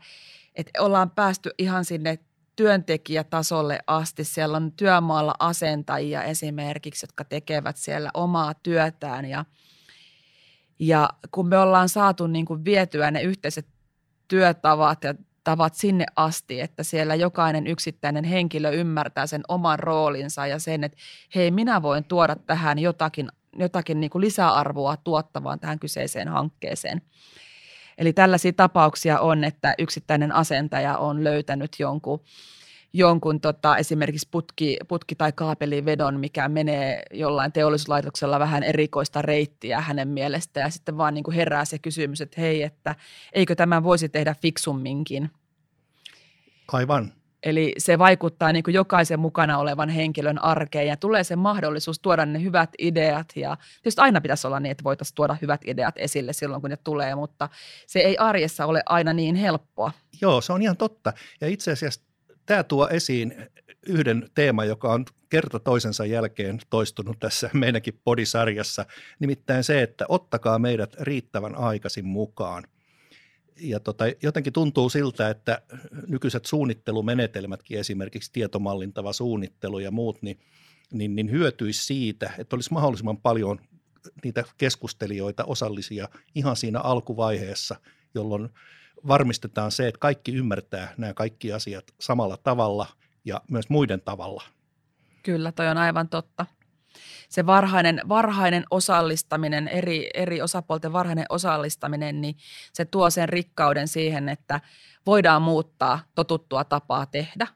että 0.54 0.82
ollaan 0.82 1.10
päästy 1.10 1.50
ihan 1.58 1.84
sinne 1.84 2.18
työntekijätasolle 2.56 3.78
asti. 3.86 4.24
Siellä 4.24 4.56
on 4.56 4.72
työmaalla 4.72 5.34
asentajia 5.38 6.22
esimerkiksi, 6.22 7.04
jotka 7.04 7.24
tekevät 7.24 7.76
siellä 7.76 8.10
omaa 8.14 8.54
työtään 8.54 9.24
ja, 9.24 9.44
Ja 10.78 11.10
kun 11.30 11.48
me 11.48 11.58
ollaan 11.58 11.88
saatu 11.88 12.26
niin 12.26 12.46
kuin 12.46 12.64
vietyä 12.64 13.10
ne 13.10 13.22
yhteiset 13.22 13.66
työtavat 14.28 15.04
ja 15.04 15.14
tavat 15.44 15.74
sinne 15.74 16.06
asti, 16.16 16.60
että 16.60 16.82
siellä 16.82 17.14
jokainen 17.14 17.66
yksittäinen 17.66 18.24
henkilö 18.24 18.70
ymmärtää 18.70 19.26
sen 19.26 19.42
oman 19.48 19.78
roolinsa 19.78 20.46
ja 20.46 20.58
sen, 20.58 20.84
että 20.84 20.98
hei, 21.34 21.50
minä 21.50 21.82
voin 21.82 22.04
tuoda 22.04 22.36
tähän 22.36 22.78
jotakin, 22.78 23.28
jotakin 23.56 24.00
niin 24.00 24.10
kuin 24.10 24.20
lisäarvoa 24.20 24.96
tuottavaan 24.96 25.60
tähän 25.60 25.78
kyseiseen 25.78 26.28
hankkeeseen. 26.28 27.02
Eli 27.98 28.12
tällaisia 28.12 28.52
tapauksia 28.52 29.20
on, 29.20 29.44
että 29.44 29.74
yksittäinen 29.78 30.32
asentaja 30.32 30.96
on 30.98 31.24
löytänyt 31.24 31.76
jonkun 31.78 32.20
jonkun 32.92 33.40
tota, 33.40 33.76
esimerkiksi 33.76 34.28
putki, 34.30 34.76
putki- 34.88 35.14
tai 35.14 35.32
kaapelivedon, 35.32 36.20
mikä 36.20 36.48
menee 36.48 37.02
jollain 37.12 37.52
teollisuuslaitoksella 37.52 38.38
vähän 38.38 38.62
erikoista 38.62 39.22
reittiä 39.22 39.80
hänen 39.80 40.08
mielestä 40.08 40.60
ja 40.60 40.70
sitten 40.70 40.98
vaan 40.98 41.14
niin 41.14 41.24
kuin 41.24 41.34
herää 41.34 41.64
se 41.64 41.78
kysymys, 41.78 42.20
että 42.20 42.40
hei, 42.40 42.62
että 42.62 42.94
eikö 43.32 43.54
tämä 43.54 43.82
voisi 43.82 44.08
tehdä 44.08 44.34
fiksumminkin. 44.42 45.30
Aivan. 46.72 47.12
Eli 47.42 47.74
se 47.78 47.98
vaikuttaa 47.98 48.52
niin 48.52 48.62
kuin 48.62 48.74
jokaisen 48.74 49.20
mukana 49.20 49.58
olevan 49.58 49.88
henkilön 49.88 50.44
arkeen 50.44 50.86
ja 50.86 50.96
tulee 50.96 51.24
se 51.24 51.36
mahdollisuus 51.36 51.98
tuoda 51.98 52.26
ne 52.26 52.42
hyvät 52.42 52.70
ideat. 52.78 53.26
Ja 53.36 53.56
tietysti 53.82 54.00
aina 54.00 54.20
pitäisi 54.20 54.46
olla 54.46 54.60
niin, 54.60 54.70
että 54.70 54.84
voitaisiin 54.84 55.14
tuoda 55.14 55.36
hyvät 55.42 55.60
ideat 55.66 55.94
esille 55.98 56.32
silloin, 56.32 56.60
kun 56.60 56.70
ne 56.70 56.76
tulee, 56.76 57.14
mutta 57.14 57.48
se 57.86 57.98
ei 57.98 58.18
arjessa 58.18 58.66
ole 58.66 58.82
aina 58.86 59.12
niin 59.12 59.34
helppoa. 59.34 59.92
Joo, 60.20 60.40
se 60.40 60.52
on 60.52 60.62
ihan 60.62 60.76
totta. 60.76 61.12
Ja 61.40 61.48
itse 61.48 61.72
asiassa 61.72 62.07
tämä 62.48 62.62
tuo 62.62 62.88
esiin 62.88 63.34
yhden 63.86 64.28
teeman, 64.34 64.68
joka 64.68 64.92
on 64.92 65.04
kerta 65.28 65.58
toisensa 65.58 66.06
jälkeen 66.06 66.60
toistunut 66.70 67.18
tässä 67.18 67.50
meidänkin 67.52 68.00
podisarjassa, 68.04 68.86
nimittäin 69.18 69.64
se, 69.64 69.82
että 69.82 70.06
ottakaa 70.08 70.58
meidät 70.58 70.96
riittävän 71.00 71.54
aikaisin 71.54 72.06
mukaan. 72.06 72.64
Ja 73.60 73.80
tota, 73.80 74.04
jotenkin 74.22 74.52
tuntuu 74.52 74.88
siltä, 74.88 75.30
että 75.30 75.62
nykyiset 76.06 76.44
suunnittelumenetelmätkin, 76.44 77.78
esimerkiksi 77.78 78.32
tietomallintava 78.32 79.12
suunnittelu 79.12 79.78
ja 79.78 79.90
muut, 79.90 80.22
niin, 80.22 80.38
niin, 80.92 81.14
niin 81.14 81.30
hyötyisi 81.30 81.86
siitä, 81.86 82.30
että 82.38 82.56
olisi 82.56 82.72
mahdollisimman 82.72 83.18
paljon 83.18 83.60
niitä 84.24 84.44
keskustelijoita, 84.58 85.44
osallisia 85.44 86.08
ihan 86.34 86.56
siinä 86.56 86.80
alkuvaiheessa, 86.80 87.76
jolloin– 88.14 88.48
varmistetaan 89.08 89.72
se, 89.72 89.88
että 89.88 89.98
kaikki 89.98 90.34
ymmärtää 90.34 90.94
nämä 90.96 91.14
kaikki 91.14 91.52
asiat 91.52 91.84
samalla 92.00 92.36
tavalla 92.36 92.86
ja 93.24 93.40
myös 93.50 93.68
muiden 93.68 94.00
tavalla. 94.00 94.42
Kyllä, 95.22 95.52
toi 95.52 95.68
on 95.68 95.78
aivan 95.78 96.08
totta. 96.08 96.46
Se 97.28 97.46
varhainen, 97.46 98.00
varhainen 98.08 98.64
osallistaminen, 98.70 99.68
eri, 99.68 100.10
eri 100.14 100.42
osapuolten 100.42 100.92
varhainen 100.92 101.26
osallistaminen, 101.28 102.20
niin 102.20 102.36
se 102.72 102.84
tuo 102.84 103.10
sen 103.10 103.28
rikkauden 103.28 103.88
siihen, 103.88 104.28
että 104.28 104.60
voidaan 105.06 105.42
muuttaa 105.42 106.00
totuttua 106.14 106.64
tapaa 106.64 107.06
tehdä. 107.06 107.46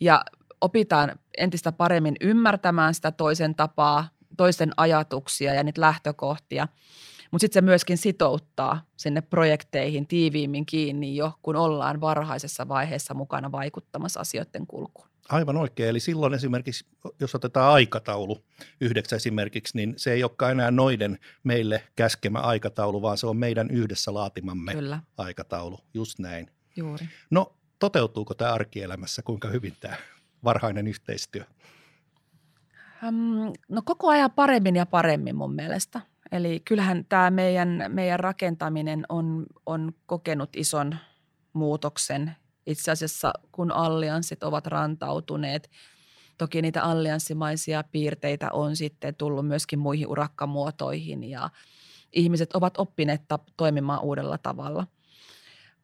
Ja 0.00 0.24
opitaan 0.60 1.12
entistä 1.38 1.72
paremmin 1.72 2.16
ymmärtämään 2.20 2.94
sitä 2.94 3.12
toisen 3.12 3.54
tapaa, 3.54 4.08
toisten 4.36 4.72
ajatuksia 4.76 5.54
ja 5.54 5.64
niitä 5.64 5.80
lähtökohtia– 5.80 6.68
mutta 7.30 7.42
sitten 7.42 7.62
se 7.62 7.64
myöskin 7.64 7.98
sitouttaa 7.98 8.82
sinne 8.96 9.20
projekteihin 9.20 10.06
tiiviimmin 10.06 10.66
kiinni 10.66 11.16
jo, 11.16 11.32
kun 11.42 11.56
ollaan 11.56 12.00
varhaisessa 12.00 12.68
vaiheessa 12.68 13.14
mukana 13.14 13.52
vaikuttamassa 13.52 14.20
asioiden 14.20 14.66
kulkuun. 14.66 15.08
Aivan 15.28 15.56
oikein. 15.56 15.88
Eli 15.88 16.00
silloin 16.00 16.34
esimerkiksi, 16.34 16.86
jos 17.20 17.34
otetaan 17.34 17.72
aikataulu 17.72 18.44
yhdeksän 18.80 19.16
esimerkiksi, 19.16 19.76
niin 19.76 19.94
se 19.96 20.12
ei 20.12 20.22
olekaan 20.22 20.52
enää 20.52 20.70
noiden 20.70 21.18
meille 21.44 21.82
käskemä 21.96 22.38
aikataulu, 22.38 23.02
vaan 23.02 23.18
se 23.18 23.26
on 23.26 23.36
meidän 23.36 23.70
yhdessä 23.70 24.14
laatimamme 24.14 24.72
Kyllä. 24.72 25.00
aikataulu. 25.16 25.78
Just 25.94 26.18
näin. 26.18 26.50
Juuri. 26.76 27.08
No, 27.30 27.56
toteutuuko 27.78 28.34
tämä 28.34 28.52
arkielämässä, 28.52 29.22
kuinka 29.22 29.48
hyvin 29.48 29.76
tämä 29.80 29.96
varhainen 30.44 30.86
yhteistyö? 30.86 31.44
no 33.68 33.82
koko 33.84 34.08
ajan 34.08 34.30
paremmin 34.30 34.76
ja 34.76 34.86
paremmin 34.86 35.36
mun 35.36 35.54
mielestä. 35.54 36.00
Eli 36.32 36.60
kyllähän 36.64 37.04
tämä 37.08 37.30
meidän, 37.30 37.84
meidän 37.88 38.20
rakentaminen 38.20 39.06
on, 39.08 39.46
on 39.66 39.92
kokenut 40.06 40.50
ison 40.56 40.96
muutoksen. 41.52 42.36
Itse 42.66 42.90
asiassa 42.90 43.32
kun 43.52 43.72
allianssit 43.72 44.42
ovat 44.42 44.66
rantautuneet, 44.66 45.70
toki 46.38 46.62
niitä 46.62 46.82
allianssimaisia 46.82 47.84
piirteitä 47.92 48.48
on 48.52 48.76
sitten 48.76 49.14
tullut 49.14 49.46
myöskin 49.46 49.78
muihin 49.78 50.06
urakkamuotoihin 50.06 51.24
ja 51.24 51.50
ihmiset 52.12 52.52
ovat 52.52 52.78
oppineet 52.78 53.22
toimimaan 53.56 54.02
uudella 54.02 54.38
tavalla. 54.38 54.86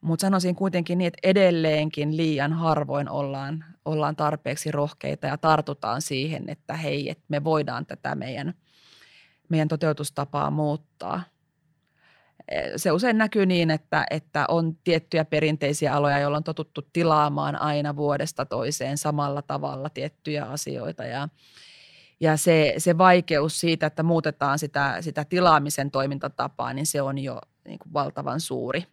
Mutta 0.01 0.21
sanoisin 0.21 0.55
kuitenkin 0.55 0.97
niin, 0.97 1.07
että 1.07 1.29
edelleenkin 1.29 2.17
liian 2.17 2.53
harvoin 2.53 3.09
ollaan, 3.09 3.65
ollaan 3.85 4.15
tarpeeksi 4.15 4.71
rohkeita 4.71 5.27
ja 5.27 5.37
tartutaan 5.37 6.01
siihen, 6.01 6.49
että 6.49 6.73
hei, 6.73 7.09
että 7.09 7.23
me 7.27 7.43
voidaan 7.43 7.85
tätä 7.85 8.15
meidän– 8.15 8.53
meidän 9.51 9.67
toteutustapaa 9.67 10.51
muuttaa. 10.51 11.23
Se 12.75 12.91
usein 12.91 13.17
näkyy 13.17 13.45
niin, 13.45 13.71
että, 13.71 14.05
että 14.09 14.45
on 14.47 14.75
tiettyjä 14.83 15.25
perinteisiä 15.25 15.93
aloja, 15.93 16.19
joilla 16.19 16.37
on 16.37 16.43
totuttu 16.43 16.81
tilaamaan 16.93 17.61
aina 17.61 17.95
vuodesta 17.95 18.45
toiseen 18.45 18.97
samalla 18.97 19.41
tavalla 19.41 19.89
tiettyjä 19.89 20.45
asioita 20.45 21.03
ja, 21.03 21.29
ja 22.19 22.37
se, 22.37 22.73
se 22.77 22.97
vaikeus 22.97 23.59
siitä, 23.59 23.85
että 23.85 24.03
muutetaan 24.03 24.59
sitä, 24.59 24.97
sitä 25.01 25.25
tilaamisen 25.25 25.91
toimintatapaa, 25.91 26.73
niin 26.73 26.85
se 26.85 27.01
on 27.01 27.17
jo 27.17 27.41
niin 27.65 27.79
kuin 27.79 27.93
valtavan 27.93 28.39
suuri. 28.39 28.85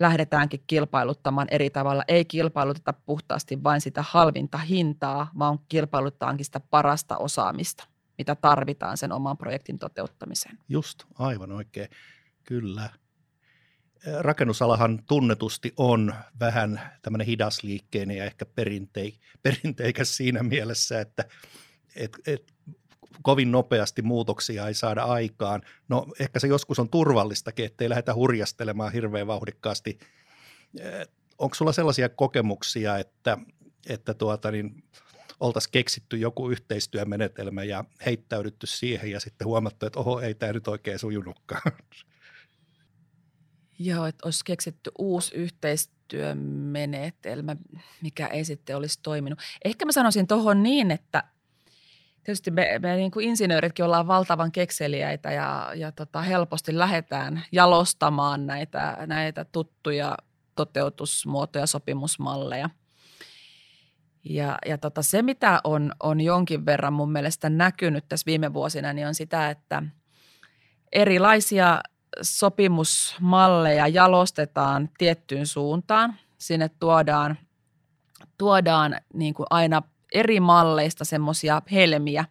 Lähdetäänkin 0.00 0.62
kilpailuttamaan 0.66 1.48
eri 1.50 1.70
tavalla. 1.70 2.04
Ei 2.08 2.24
kilpailuteta 2.24 2.92
puhtaasti 2.92 3.64
vain 3.64 3.80
sitä 3.80 4.04
halvinta 4.08 4.58
hintaa, 4.58 5.30
vaan 5.38 5.58
kilpailutetaankin 5.68 6.44
sitä 6.44 6.60
parasta 6.60 7.16
osaamista– 7.16 7.84
mitä 8.18 8.34
tarvitaan 8.34 8.96
sen 8.96 9.12
oman 9.12 9.38
projektin 9.38 9.78
toteuttamiseen. 9.78 10.58
Just, 10.68 11.04
aivan 11.14 11.52
oikein. 11.52 11.88
Kyllä. 12.44 12.90
Rakennusalahan 14.20 15.02
tunnetusti 15.06 15.72
on 15.76 16.14
vähän 16.40 16.80
tämmöinen 17.02 17.26
hidasliikkeinen 17.26 18.16
ja 18.16 18.24
ehkä 18.24 18.46
perintei, 18.46 19.18
perinteikäs 19.42 20.16
siinä 20.16 20.42
mielessä, 20.42 21.00
että 21.00 21.24
et, 21.96 22.18
et, 22.26 22.54
kovin 23.22 23.52
nopeasti 23.52 24.02
muutoksia 24.02 24.68
ei 24.68 24.74
saada 24.74 25.02
aikaan. 25.02 25.62
No 25.88 26.06
ehkä 26.20 26.38
se 26.38 26.46
joskus 26.46 26.78
on 26.78 26.90
turvallistakin, 26.90 27.64
ettei 27.64 27.88
lähdetä 27.88 28.14
hurjastelemaan 28.14 28.92
hirveän 28.92 29.26
vauhdikkaasti. 29.26 29.98
Onko 31.38 31.54
sulla 31.54 31.72
sellaisia 31.72 32.08
kokemuksia, 32.08 32.98
että, 32.98 33.38
että 33.88 34.14
tuota, 34.14 34.50
niin, 34.50 34.84
oltaisiin 35.40 35.72
keksitty 35.72 36.16
joku 36.16 36.50
yhteistyömenetelmä 36.50 37.64
ja 37.64 37.84
heittäydytty 38.06 38.66
siihen 38.66 39.10
ja 39.10 39.20
sitten 39.20 39.46
huomattu, 39.46 39.86
että 39.86 40.00
oho, 40.00 40.20
ei 40.20 40.34
tämä 40.34 40.52
nyt 40.52 40.68
oikein 40.68 40.98
sujunutkaan. 40.98 41.72
Joo, 43.78 44.06
että 44.06 44.26
olisi 44.26 44.44
keksitty 44.44 44.90
uusi 44.98 45.34
yhteistyömenetelmä, 45.34 47.56
mikä 48.02 48.26
ei 48.26 48.44
sitten 48.44 48.76
olisi 48.76 48.98
toiminut. 49.02 49.38
Ehkä 49.64 49.84
mä 49.84 49.92
sanoisin 49.92 50.26
tuohon 50.26 50.62
niin, 50.62 50.90
että 50.90 51.24
tietysti 52.24 52.50
me, 52.50 52.78
me 52.82 52.96
niin 52.96 53.10
kuin 53.10 53.28
insinööritkin 53.28 53.84
ollaan 53.84 54.06
valtavan 54.06 54.52
kekseliäitä 54.52 55.32
ja, 55.32 55.72
ja 55.74 55.92
tota, 55.92 56.22
helposti 56.22 56.78
lähdetään 56.78 57.44
jalostamaan 57.52 58.46
näitä, 58.46 58.96
näitä 59.06 59.44
tuttuja 59.44 60.16
toteutusmuotoja, 60.54 61.66
sopimusmalleja– 61.66 62.70
ja, 64.28 64.58
ja 64.66 64.78
tota, 64.78 65.02
se, 65.02 65.22
mitä 65.22 65.60
on, 65.64 65.92
on 66.02 66.20
jonkin 66.20 66.66
verran 66.66 66.92
mun 66.92 67.12
mielestä 67.12 67.50
näkynyt 67.50 68.04
tässä 68.08 68.26
viime 68.26 68.52
vuosina, 68.52 68.92
niin 68.92 69.06
on 69.06 69.14
sitä, 69.14 69.50
että 69.50 69.82
erilaisia 70.92 71.80
sopimusmalleja 72.22 73.88
jalostetaan 73.88 74.88
tiettyyn 74.98 75.46
suuntaan. 75.46 76.14
Sinne 76.38 76.68
tuodaan, 76.68 77.38
tuodaan 78.38 78.96
niin 79.14 79.34
kuin 79.34 79.46
aina 79.50 79.82
eri 80.14 80.40
malleista 80.40 81.04
semmoisia 81.04 81.62
helmiä. 81.72 82.24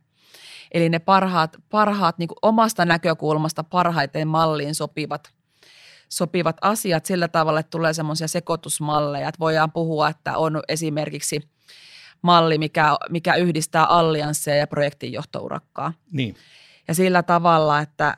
Eli 0.72 0.90
ne 0.90 1.00
parhaat, 1.00 1.58
parhaat 1.70 2.18
niin 2.18 2.28
kuin 2.28 2.38
omasta 2.42 2.86
näkökulmasta 2.86 3.64
parhaiten 3.64 4.28
malliin 4.28 4.76
sopivat, 4.76 5.34
sopivat 6.10 6.58
asiat 6.62 7.06
sillä 7.06 7.28
tavalla, 7.28 7.60
että 7.60 7.70
tulee 7.70 7.94
semmoisia 7.94 8.28
sekoitusmalleja. 8.28 9.30
Että 9.30 9.40
voidaan 9.40 9.72
puhua, 9.72 10.10
että 10.10 10.38
on 10.38 10.62
esimerkiksi– 10.68 11.42
malli, 12.22 12.58
mikä, 12.58 12.98
mikä 13.10 13.36
yhdistää 13.36 13.86
alliansseja 13.86 14.58
ja 14.58 14.68
projektinjohtourakkaa. 14.68 15.94
Niin. 16.12 16.36
Ja 16.88 16.96
sillä 16.96 17.24
tavalla, 17.24 17.80
että 17.80 18.16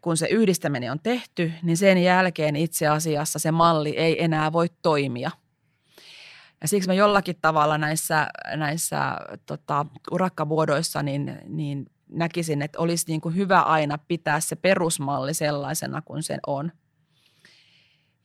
kun 0.00 0.16
se 0.16 0.26
yhdistäminen 0.26 0.92
on 0.92 1.00
tehty, 1.02 1.52
niin 1.62 1.76
sen 1.76 1.98
jälkeen 1.98 2.56
itse 2.56 2.88
asiassa 2.88 3.38
se 3.38 3.50
malli 3.50 3.96
ei 3.96 4.24
enää 4.24 4.52
voi 4.52 4.66
toimia. 4.82 5.30
Ja 6.60 6.68
siksi 6.68 6.88
me 6.88 6.94
jollakin 6.94 7.36
tavalla 7.40 7.78
näissä, 7.78 8.28
näissä 8.56 9.16
tota, 9.46 9.86
urakkamuodoissa 10.10 11.02
niin, 11.02 11.38
niin 11.48 11.86
näkisin, 12.08 12.62
että 12.62 12.78
olisi 12.78 13.04
niin 13.08 13.20
kuin 13.20 13.36
hyvä 13.36 13.60
aina 13.60 13.98
pitää 13.98 14.40
se 14.40 14.56
perusmalli 14.56 15.34
sellaisena 15.34 16.02
kuin 16.02 16.22
se 16.22 16.38
on. 16.46 16.72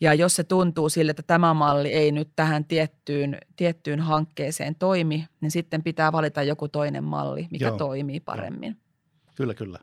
Ja 0.02 0.14
jos 0.14 0.36
se 0.36 0.44
tuntuu 0.44 0.90
sille, 0.90 1.10
että 1.10 1.24
tämä 1.24 1.54
malli 1.54 1.94
ei 1.94 2.12
nyt 2.12 2.30
tähän 2.36 2.66
tiettyyn, 2.66 3.38
tiettyyn 3.56 4.00
hankkeeseen 4.00 4.76
toimi, 4.76 5.28
niin 5.42 5.52
sitten 5.52 5.84
pitää 5.84 6.12
valita 6.12 6.44
joku 6.44 6.68
toinen 6.68 7.04
malli, 7.04 7.48
mikä 7.52 7.68
Joo, 7.68 7.78
toimii 7.78 8.20
paremmin. 8.20 8.70
Jo. 8.70 9.32
Kyllä, 9.36 9.54
kyllä. 9.54 9.80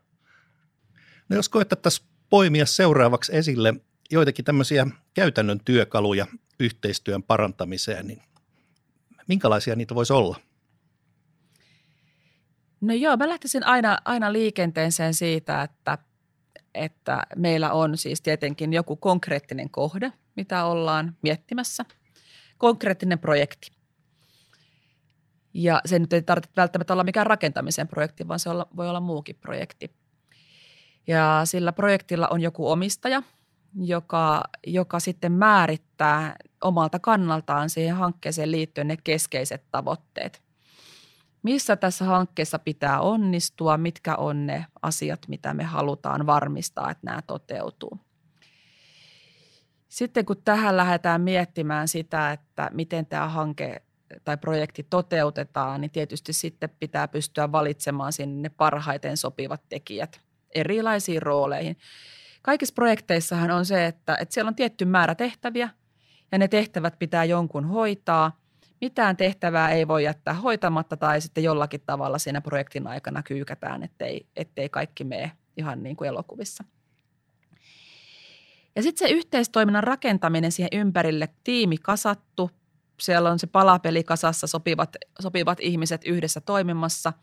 No 1.29 1.37
jos 1.37 1.49
koettaisiin 1.49 2.09
poimia 2.31 2.67
seuraavaksi 2.67 3.37
esille 3.37 3.75
joitakin 4.11 4.45
tämmöisiä 4.45 4.87
käytännön 5.15 5.61
työkaluja 5.65 6.27
yhteistyön 6.61 7.23
parantamiseen, 7.23 8.07
niin 8.07 8.23
minkälaisia 9.29 9.77
niitä 9.77 9.95
voisi 9.95 10.13
olla? 10.13 10.41
No 12.81 12.95
joo, 12.95 13.17
mä 13.17 13.29
lähtisin 13.29 13.67
aina, 13.67 13.99
aina 14.05 14.33
liikenteeseen 14.33 15.15
siitä, 15.15 15.63
että, 15.63 15.99
että 16.75 17.23
meillä 17.37 17.73
on 17.73 17.99
siis 17.99 18.21
tietenkin 18.21 18.73
joku 18.73 18.97
konkreettinen 18.97 19.71
kohde, 19.71 20.13
mitä 20.37 20.65
ollaan 20.65 21.17
miettimässä. 21.23 21.85
Konkreettinen 22.59 23.19
projekti. 23.19 23.73
Ja 25.55 25.81
se 25.85 25.99
nyt 25.99 26.13
ei 26.13 26.23
tarvitse 26.23 26.57
välttämättä 26.57 26.93
olla 26.93 27.05
mikään 27.05 27.27
rakentamisen 27.27 27.89
projekti, 27.89 28.29
vaan 28.29 28.39
se 28.39 28.51
voi 28.77 28.89
olla 28.89 29.01
muukin 29.01 29.37
projekti. 29.37 29.91
Ja 31.07 31.41
sillä 31.45 31.73
projektilla 31.73 32.29
on 32.29 32.41
joku 32.41 32.71
omistaja, 32.71 33.23
joka, 33.75 34.43
joka 34.67 35.01
sitten 35.01 35.33
määrittää 35.33 36.37
omalta 36.65 36.99
kannaltaan 36.99 37.71
siihen 37.71 37.97
hankkeeseen 37.97 38.51
liittyen 38.51 38.89
ne 38.89 38.97
keskeiset 39.05 39.65
tavoitteet. 39.71 40.44
Missä 41.45 41.77
tässä 41.77 42.05
hankkeessa 42.05 42.59
pitää 42.59 43.01
onnistua, 43.01 43.77
mitkä 43.77 44.17
on 44.17 44.47
ne 44.47 44.67
asiat, 44.83 45.21
mitä 45.29 45.55
me 45.55 45.65
halutaan 45.65 46.27
varmistaa, 46.27 46.91
että 46.91 47.07
nämä 47.07 47.23
toteutuu. 47.23 48.01
Sitten 49.89 50.25
kun 50.25 50.43
tähän 50.45 50.77
lähdetään 50.77 51.21
miettimään 51.21 51.89
sitä, 51.89 52.33
että 52.33 52.71
miten 52.73 53.07
tämä 53.07 53.29
hanke 53.29 53.83
tai 54.25 54.37
projekti 54.37 54.87
toteutetaan, 54.91 55.81
niin 55.81 55.91
tietysti 55.91 56.33
sitten 56.33 56.71
pitää 56.81 57.09
pystyä 57.09 57.53
valitsemaan 57.53 58.13
sinne 58.13 58.49
parhaiten 58.49 59.17
sopivat 59.17 59.63
tekijät 59.69 60.21
erilaisiin 60.55 61.23
rooleihin. 61.23 61.77
Kaikissa 62.43 62.75
projekteissahan 62.75 63.51
on 63.51 63.67
se, 63.67 63.87
että, 63.87 64.17
että 64.21 64.35
siellä 64.35 64.49
on 64.49 64.55
tietty 64.55 64.85
määrä 64.85 65.15
tehtäviä 65.15 65.69
ja 66.33 66.39
ne 66.39 66.49
tehtävät 66.49 66.99
pitää 66.99 67.25
jonkun 67.25 67.65
hoitaa. 67.65 68.44
Mitään 68.85 69.17
tehtävää 69.17 69.71
ei 69.71 69.89
voi 69.89 70.05
jättää 70.05 70.35
hoitamatta 70.35 70.97
tai 70.97 71.21
sitten 71.21 71.45
jollakin 71.45 71.81
tavalla 71.87 72.19
siinä 72.19 72.41
projektin 72.41 72.87
aikana 72.87 73.23
kyykätään, 73.23 73.83
ettei, 73.83 74.27
ettei 74.37 74.69
kaikki 74.69 75.05
mene 75.05 75.33
ihan 75.57 75.83
niin 75.83 75.97
kuin 75.97 76.09
elokuvissa. 76.09 76.65
Ja 78.77 78.83
sitten 78.83 79.09
se 79.09 79.15
yhteistoiminnan 79.15 79.85
rakentaminen 79.85 80.53
siihen 80.53 80.69
ympärille, 80.73 81.29
tiimi 81.45 81.79
kasattu, 81.79 82.51
siellä 83.01 83.31
on 83.31 83.39
se 83.39 83.47
palapeli 83.47 84.05
kasassa, 84.05 84.47
sopivat, 84.47 84.97
sopivat 85.21 85.61
ihmiset 85.61 86.05
yhdessä 86.05 86.41
toimimassa– 86.41 87.13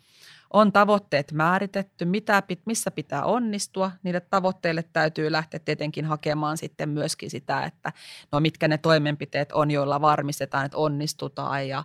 on 0.53 0.71
tavoitteet 0.71 1.31
määritetty, 1.31 2.05
mitä, 2.05 2.43
missä 2.65 2.91
pitää 2.91 3.23
onnistua. 3.23 3.91
Niille 4.03 4.19
tavoitteille 4.19 4.83
täytyy 4.93 5.31
lähteä 5.31 5.59
tietenkin 5.59 6.05
hakemaan 6.05 6.57
sitten 6.57 6.89
myöskin 6.89 7.29
sitä, 7.29 7.65
että 7.65 7.93
no 8.31 8.39
mitkä 8.39 8.67
ne 8.67 8.77
toimenpiteet 8.77 9.51
on, 9.51 9.71
joilla 9.71 10.01
varmistetaan, 10.01 10.65
että 10.65 10.77
onnistutaan 10.77 11.67
ja 11.67 11.83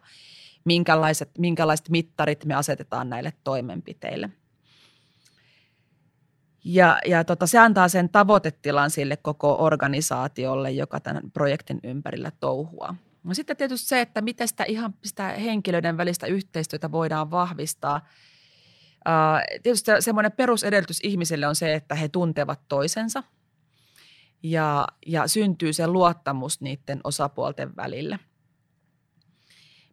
minkälaiset, 0.65 1.31
minkälaiset 1.39 1.89
mittarit 1.89 2.45
me 2.45 2.55
asetetaan 2.55 3.11
näille 3.11 3.33
toimenpiteille. 3.45 4.31
Ja, 6.65 6.99
ja 7.07 7.25
tota, 7.25 7.47
se 7.47 7.59
antaa 7.59 7.89
sen 7.89 8.09
tavoitetilan 8.09 8.91
sille 8.91 9.17
koko 9.17 9.57
organisaatiolle, 9.59 10.71
joka 10.71 11.01
tämän 11.01 11.31
projektin 11.33 11.81
ympärillä 11.83 12.33
touhua. 12.41 12.95
No 13.25 13.35
sitten 13.35 13.57
tietysti 13.57 13.89
se, 13.89 14.01
että 14.01 14.21
miten 14.21 14.49
sitä 14.49 14.65
ihan 14.65 14.95
sitä 15.05 15.29
henkilöiden 15.29 15.97
välistä 15.97 16.27
yhteistyötä 16.27 16.93
voidaan 16.93 17.31
vahvistaa– 17.31 18.01
tietysti 19.63 19.91
semmoinen 20.01 20.33
perusedellytys 20.33 21.01
ihmisille 21.03 21.47
on 21.47 21.57
se, 21.57 21.75
että 21.75 21.95
he 21.95 22.09
tuntevat 22.09 22.61
toisensa 22.69 23.23
ja, 24.43 24.87
ja 25.07 25.29
syntyy 25.29 25.73
se 25.73 25.87
luottamus 25.87 26.61
niiden 26.61 27.01
osapuolten 27.05 27.77
välille. 27.77 28.19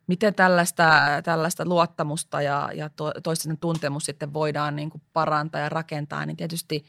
Miten 0.08 0.36
tällaista, 0.36 1.02
tällaista 1.24 1.66
luottamusta 1.66 2.42
ja, 2.42 2.70
ja 2.74 2.90
to, 2.90 3.12
toisten 3.24 3.58
tuntemus 3.58 4.06
sitten 4.06 4.34
voidaan 4.34 4.76
niin 4.76 4.90
kuin 4.90 5.02
parantaa 5.14 5.62
ja 5.62 5.70
rakentaa, 5.70 6.26
niin 6.26 6.38
tietysti 6.38 6.86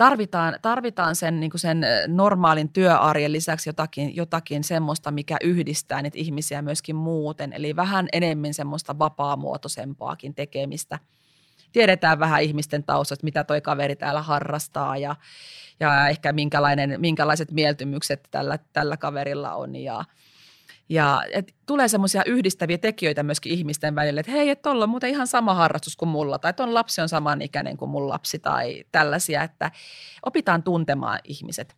tarvitaan, 0.00 0.54
tarvitaan 0.62 1.16
sen, 1.16 1.40
niin 1.40 1.50
kuin 1.50 1.60
sen 1.60 1.82
normaalin 2.06 2.68
työarjen 2.68 3.32
lisäksi 3.32 3.68
jotakin, 3.68 4.16
jotakin 4.16 4.64
semmoista, 4.64 5.10
mikä 5.10 5.36
yhdistää 5.42 6.02
niitä 6.02 6.18
ihmisiä 6.18 6.62
myöskin 6.62 6.96
muuten. 6.96 7.52
Eli 7.52 7.76
vähän 7.76 8.08
enemmän 8.12 8.54
semmoista 8.54 8.98
vapaamuotoisempaakin 8.98 10.34
tekemistä. 10.34 10.98
Tiedetään 11.72 12.18
vähän 12.18 12.42
ihmisten 12.42 12.84
taustat, 12.84 13.22
mitä 13.22 13.44
toi 13.44 13.60
kaveri 13.60 13.96
täällä 13.96 14.22
harrastaa 14.22 14.96
ja, 14.96 15.16
ja 15.80 16.08
ehkä 16.08 16.32
minkälainen, 16.32 17.00
minkälaiset 17.00 17.50
mieltymykset 17.50 18.28
tällä, 18.30 18.58
tällä 18.72 18.96
kaverilla 18.96 19.54
on 19.54 19.76
ja, 19.76 20.04
ja 20.90 21.22
et 21.32 21.54
tulee 21.66 21.88
semmoisia 21.88 22.22
yhdistäviä 22.26 22.78
tekijöitä 22.78 23.22
myöskin 23.22 23.52
ihmisten 23.52 23.94
välille, 23.94 24.20
että 24.20 24.32
hei, 24.32 24.50
että 24.50 24.62
tuolla 24.62 24.84
on 24.84 24.90
muuten 24.90 25.10
ihan 25.10 25.26
sama 25.26 25.54
harrastus 25.54 25.96
kuin 25.96 26.08
mulla, 26.08 26.38
tai 26.38 26.52
tuon 26.52 26.74
lapsi 26.74 27.00
on 27.00 27.08
samanikäinen 27.08 27.76
kuin 27.76 27.90
mun 27.90 28.08
lapsi, 28.08 28.38
tai 28.38 28.84
tällaisia, 28.92 29.42
että 29.42 29.70
opitaan 30.26 30.62
tuntemaan 30.62 31.18
ihmiset. 31.24 31.76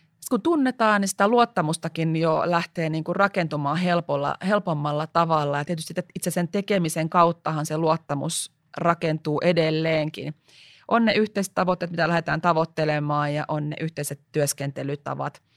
Sitten 0.00 0.28
kun 0.30 0.42
tunnetaan, 0.42 1.00
niin 1.00 1.08
sitä 1.08 1.28
luottamustakin 1.28 2.16
jo 2.16 2.42
lähtee 2.44 2.88
niin 2.88 3.04
kuin 3.04 3.16
rakentumaan 3.16 3.76
helpolla, 3.76 4.36
helpommalla 4.46 5.06
tavalla. 5.06 5.58
Ja 5.58 5.64
tietysti 5.64 5.94
itse 6.14 6.30
sen 6.30 6.48
tekemisen 6.48 7.08
kauttahan 7.08 7.66
se 7.66 7.78
luottamus 7.78 8.52
rakentuu 8.76 9.40
edelleenkin. 9.44 10.34
On 10.88 11.04
ne 11.04 11.12
yhteiset 11.12 11.54
tavoitteet, 11.54 11.90
mitä 11.90 12.08
lähdetään 12.08 12.40
tavoittelemaan, 12.40 13.34
ja 13.34 13.44
on 13.48 13.70
ne 13.70 13.76
yhteiset 13.80 14.20
työskentelytavat– 14.32 15.42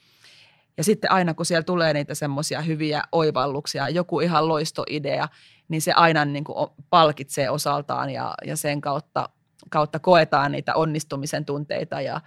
ja 0.78 0.84
sitten 0.84 1.12
aina 1.12 1.34
kun 1.34 1.46
siellä 1.46 1.64
tulee 1.64 1.94
niitä 1.94 2.16
semmoisia 2.16 2.62
hyviä 2.62 3.04
oivalluksia, 3.12 3.90
joku 3.90 4.20
ihan 4.20 4.48
loistoidea, 4.48 5.28
niin 5.68 5.82
se 5.82 5.92
aina 5.92 6.26
niin 6.26 6.44
kuin 6.44 6.70
palkitsee 6.90 7.50
osaltaan 7.50 8.10
ja, 8.10 8.34
ja 8.46 8.58
sen 8.58 8.82
kautta, 8.82 9.30
kautta 9.70 10.00
koetaan 10.00 10.52
niitä 10.52 10.76
onnistumisen 10.76 11.46
tunteita 11.46 12.02
ja, 12.02 12.22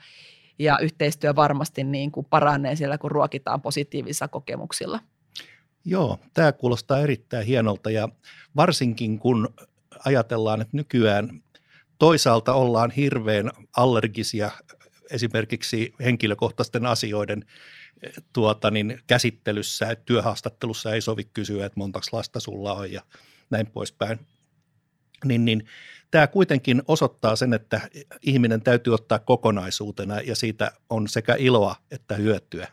ja 0.58 0.78
yhteistyö 0.78 1.36
varmasti 1.36 1.84
niin 1.84 2.12
kuin 2.12 2.26
paranee 2.30 2.76
siellä, 2.76 2.98
kun 2.98 3.10
ruokitaan 3.10 3.62
positiivisilla 3.62 4.28
kokemuksilla. 4.28 5.00
Joo, 5.84 6.18
tämä 6.34 6.52
kuulostaa 6.52 7.00
erittäin 7.00 7.46
hienolta 7.46 7.90
ja 7.90 8.08
varsinkin 8.56 9.18
kun 9.18 9.48
ajatellaan, 10.04 10.60
että 10.60 10.76
nykyään 10.76 11.42
toisaalta 11.98 12.52
ollaan 12.54 12.90
hirveän 12.90 13.50
allergisia 13.76 14.50
esimerkiksi 15.10 15.94
henkilökohtaisten 16.00 16.86
asioiden 16.86 17.44
tuota, 18.32 18.70
niin 18.70 19.00
käsittelyssä, 19.06 19.90
että 19.90 20.04
työhaastattelussa 20.04 20.94
ei 20.94 21.00
sovi 21.00 21.24
kysyä, 21.24 21.66
että 21.66 21.80
montaks 21.80 22.12
lasta 22.12 22.40
sulla 22.40 22.72
on 22.72 22.92
ja 22.92 23.02
näin 23.50 23.66
poispäin. 23.66 24.18
Niin, 25.24 25.44
niin 25.44 25.66
tämä 26.10 26.26
kuitenkin 26.26 26.82
osoittaa 26.88 27.36
sen, 27.36 27.54
että 27.54 27.80
ihminen 28.22 28.62
täytyy 28.62 28.94
ottaa 28.94 29.18
kokonaisuutena 29.18 30.20
ja 30.20 30.36
siitä 30.36 30.72
on 30.90 31.08
sekä 31.08 31.34
iloa 31.38 31.76
että 31.90 32.14
hyötyä. 32.14 32.68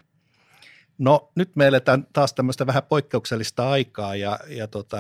No 0.97 1.31
nyt 1.35 1.55
me 1.55 1.67
eletään 1.67 2.07
taas 2.13 2.33
tämmöistä 2.33 2.67
vähän 2.67 2.83
poikkeuksellista 2.83 3.69
aikaa 3.69 4.15
ja, 4.15 4.39
ja 4.47 4.67
tota, 4.67 4.97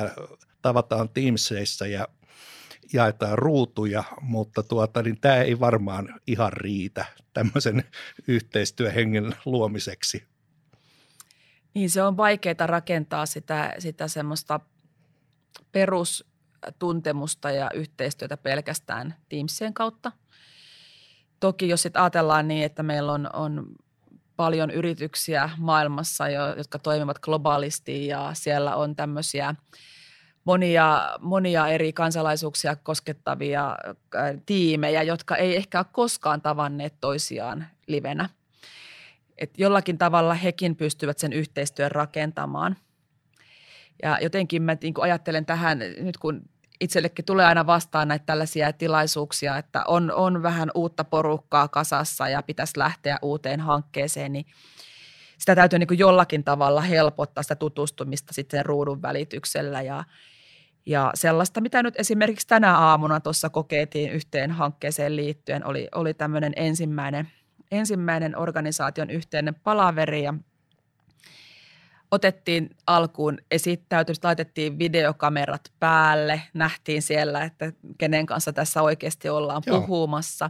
tavataan 0.61 1.09
Teamsissa 1.09 1.87
ja 1.87 2.07
jaetaan 2.93 3.37
ruutuja, 3.37 4.03
mutta 4.21 4.63
tuota, 4.63 5.01
niin 5.01 5.19
tämä 5.21 5.35
ei 5.35 5.59
varmaan 5.59 6.19
ihan 6.27 6.53
riitä 6.53 7.05
tämmöisen 7.33 7.83
yhteistyöhengen 8.27 9.35
luomiseksi. 9.45 10.23
Niin 11.73 11.89
se 11.89 12.03
on 12.03 12.17
vaikeaa 12.17 12.67
rakentaa 12.67 13.25
sitä, 13.25 13.73
sitä 13.79 14.07
semmoista 14.07 14.59
perustuntemusta 15.71 17.51
ja 17.51 17.71
yhteistyötä 17.73 18.37
pelkästään 18.37 19.15
Teamsien 19.29 19.73
kautta. 19.73 20.11
Toki 21.39 21.69
jos 21.69 21.81
sitten 21.81 22.01
ajatellaan 22.01 22.47
niin, 22.47 22.65
että 22.65 22.83
meillä 22.83 23.11
on, 23.11 23.29
on 23.33 23.65
paljon 24.35 24.71
yrityksiä 24.71 25.49
maailmassa, 25.57 26.29
jotka 26.29 26.79
toimivat 26.79 27.19
globaalisti 27.19 28.07
ja 28.07 28.29
siellä 28.33 28.75
on 28.75 28.95
tämmöisiä– 28.95 29.55
monia, 30.45 31.17
monia 31.21 31.67
eri 31.67 31.93
kansalaisuuksia 31.93 32.75
koskettavia 32.75 33.77
tiimejä, 34.45 35.03
jotka 35.03 35.35
ei 35.35 35.55
ehkä 35.55 35.79
ole 35.79 35.85
koskaan 35.91 36.41
tavanneet 36.41 36.93
toisiaan 37.01 37.67
livenä. 37.87 38.29
Et 39.37 39.51
jollakin 39.57 39.97
tavalla 39.97 40.33
hekin 40.33 40.75
pystyvät 40.75 41.17
sen 41.17 41.33
yhteistyön 41.33 41.91
rakentamaan. 41.91 42.77
Ja 44.03 44.17
jotenkin 44.21 44.61
mä 44.61 44.77
niin 44.81 44.93
ajattelen 44.99 45.45
tähän, 45.45 45.79
nyt 45.99 46.17
kun 46.17 46.41
itsellekin 46.81 47.25
tulee 47.25 47.45
aina 47.45 47.65
vastaan 47.65 48.07
näitä 48.07 48.25
tällaisia 48.25 48.73
tilaisuuksia, 48.73 49.57
että 49.57 49.83
on, 49.87 50.11
on 50.11 50.43
vähän 50.43 50.71
uutta 50.75 51.03
porukkaa 51.03 51.67
kasassa 51.67 52.29
ja 52.29 52.43
pitäisi 52.43 52.79
lähteä 52.79 53.19
uuteen 53.21 53.59
hankkeeseen, 53.59 54.33
niin 54.33 54.45
sitä 55.37 55.55
täytyy 55.55 55.79
niin 55.79 55.99
jollakin 55.99 56.43
tavalla 56.43 56.81
helpottaa 56.81 57.43
sitä 57.43 57.55
tutustumista 57.55 58.33
sitten 58.33 58.65
ruudun 58.65 59.01
välityksellä 59.01 59.81
ja, 59.81 60.03
ja 60.85 61.11
sellaista, 61.13 61.61
mitä 61.61 61.83
nyt 61.83 61.93
esimerkiksi 61.97 62.47
tänä 62.47 62.77
aamuna 62.77 63.19
tuossa 63.19 63.49
kokeiltiin 63.49 64.11
yhteen 64.11 64.51
hankkeeseen 64.51 65.15
liittyen, 65.15 65.65
oli, 65.65 65.87
oli 65.95 66.13
tämmöinen 66.13 66.53
ensimmäinen, 66.55 67.27
ensimmäinen 67.71 68.37
organisaation 68.37 69.09
yhteinen 69.09 69.55
palaveri 69.55 70.23
ja 70.23 70.33
otettiin 72.11 72.69
alkuun 72.87 73.37
esittäytymistä, 73.51 74.27
laitettiin 74.27 74.79
videokamerat 74.79 75.71
päälle, 75.79 76.41
nähtiin 76.53 77.01
siellä, 77.01 77.43
että 77.43 77.73
kenen 77.97 78.25
kanssa 78.25 78.53
tässä 78.53 78.81
oikeasti 78.81 79.29
ollaan 79.29 79.63
Joo. 79.65 79.81
puhumassa. 79.81 80.49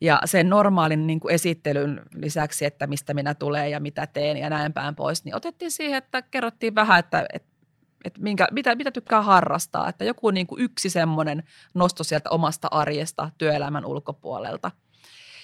Ja 0.00 0.20
sen 0.24 0.48
normaalin 0.48 1.06
niin 1.06 1.20
kuin 1.20 1.34
esittelyn 1.34 2.02
lisäksi, 2.14 2.64
että 2.64 2.86
mistä 2.86 3.14
minä 3.14 3.34
tulen 3.34 3.70
ja 3.70 3.80
mitä 3.80 4.06
teen 4.06 4.36
ja 4.36 4.50
näin 4.50 4.72
päin 4.72 4.94
pois, 4.94 5.24
niin 5.24 5.36
otettiin 5.36 5.70
siihen, 5.70 5.98
että 5.98 6.22
kerrottiin 6.22 6.74
vähän, 6.74 6.98
että, 6.98 7.26
että, 7.32 7.57
että 8.04 8.20
minkä, 8.20 8.48
mitä, 8.50 8.74
mitä 8.74 8.90
tykkää 8.90 9.22
harrastaa. 9.22 9.88
Että 9.88 10.04
joku 10.04 10.30
niin 10.30 10.46
kuin 10.46 10.62
yksi 10.62 10.90
semmoinen 10.90 11.42
nosto 11.74 12.04
sieltä 12.04 12.30
omasta 12.30 12.68
arjesta 12.70 13.30
työelämän 13.38 13.84
ulkopuolelta– 13.84 14.70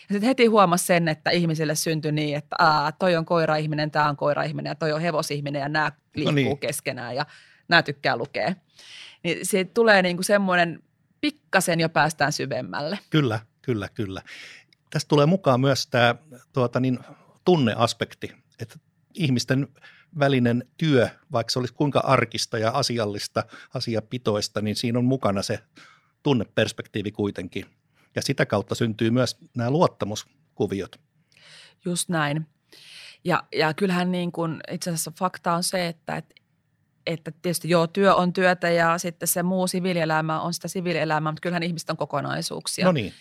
ja 0.09 0.13
sitten 0.13 0.27
heti 0.27 0.47
huomasi 0.47 0.87
sen, 0.87 1.09
että 1.09 1.31
ihmisille 1.31 1.75
syntyi 1.75 2.13
niin, 2.13 2.37
että 2.37 2.57
aa, 2.59 2.93
toi 2.93 3.17
on 3.17 3.25
koira-ihminen, 3.25 3.91
tämä 3.91 4.09
on 4.09 4.17
koira-ihminen 4.17 4.71
ja 4.71 4.75
toi 4.75 4.93
on 4.93 5.01
hevosihminen 5.01 5.61
ja 5.61 5.69
nämä 5.69 5.93
liikkuu 6.15 6.33
no 6.33 6.35
niin. 6.35 6.59
keskenään 6.59 7.17
ja 7.17 7.27
nämä 7.69 7.83
tykkää 7.83 8.17
lukea. 8.17 8.55
Niin 9.23 9.47
siitä 9.47 9.71
tulee 9.75 10.03
niin 10.03 10.17
kuin 10.17 10.25
semmoinen, 10.25 10.83
pikkasen 11.21 11.81
jo 11.81 11.89
päästään 11.89 12.33
syvemmälle. 12.33 12.99
Kyllä, 13.11 13.41
kyllä, 13.63 13.89
kyllä. 13.89 14.23
Tästä 14.91 15.09
tulee 15.09 15.27
mukaan 15.27 15.61
myös 15.61 15.87
tämä 15.87 16.15
tuota, 16.53 16.81
niin, 16.81 16.99
tunneaspekti, 17.45 18.33
että 18.61 18.79
ihmisten 19.15 19.69
välinen 20.19 20.69
työ, 20.77 21.09
vaikka 21.33 21.51
se 21.51 21.59
olisi 21.59 21.75
kuinka 21.75 22.01
arkista 22.01 22.59
ja 22.59 22.71
asiallista, 22.71 23.45
asiapitoista, 23.75 24.61
niin 24.61 24.77
siinä 24.77 24.99
on 24.99 25.05
mukana 25.05 25.43
se 25.43 25.59
tunneperspektiivi 26.23 27.13
kuitenkin– 27.13 27.67
ja 28.15 28.23
sitä 28.23 28.47
kautta 28.47 28.75
syntyy 28.75 29.11
myös 29.11 29.37
nämä 29.57 29.71
luottamuskuviot. 29.71 31.01
Just 31.85 32.09
näin. 32.09 32.47
Ja, 33.25 33.43
ja 33.57 33.75
kyllähän 33.75 34.13
niin 34.13 34.33
kuin, 34.33 34.61
itse 34.71 34.91
asiassa 34.91 35.13
fakta 35.19 35.53
on 35.53 35.63
se, 35.63 35.87
että, 35.87 36.17
että, 36.17 36.35
että 37.07 37.31
tietysti 37.31 37.69
joo, 37.69 37.87
työ 37.87 38.15
on 38.15 38.33
työtä 38.33 38.71
ja 38.71 38.99
sitten 38.99 39.29
se 39.29 39.43
muu 39.43 39.67
siviilielämä 39.67 40.41
on 40.41 40.55
sitä 40.55 40.69
siviilielämää, 40.69 41.33
mutta 41.33 41.41
kyllähän 41.41 41.63
ihmiset 41.63 41.91
on 41.91 41.97
kokonaisuuksia. 41.97 42.85
No 42.85 42.93
niin. 42.93 43.13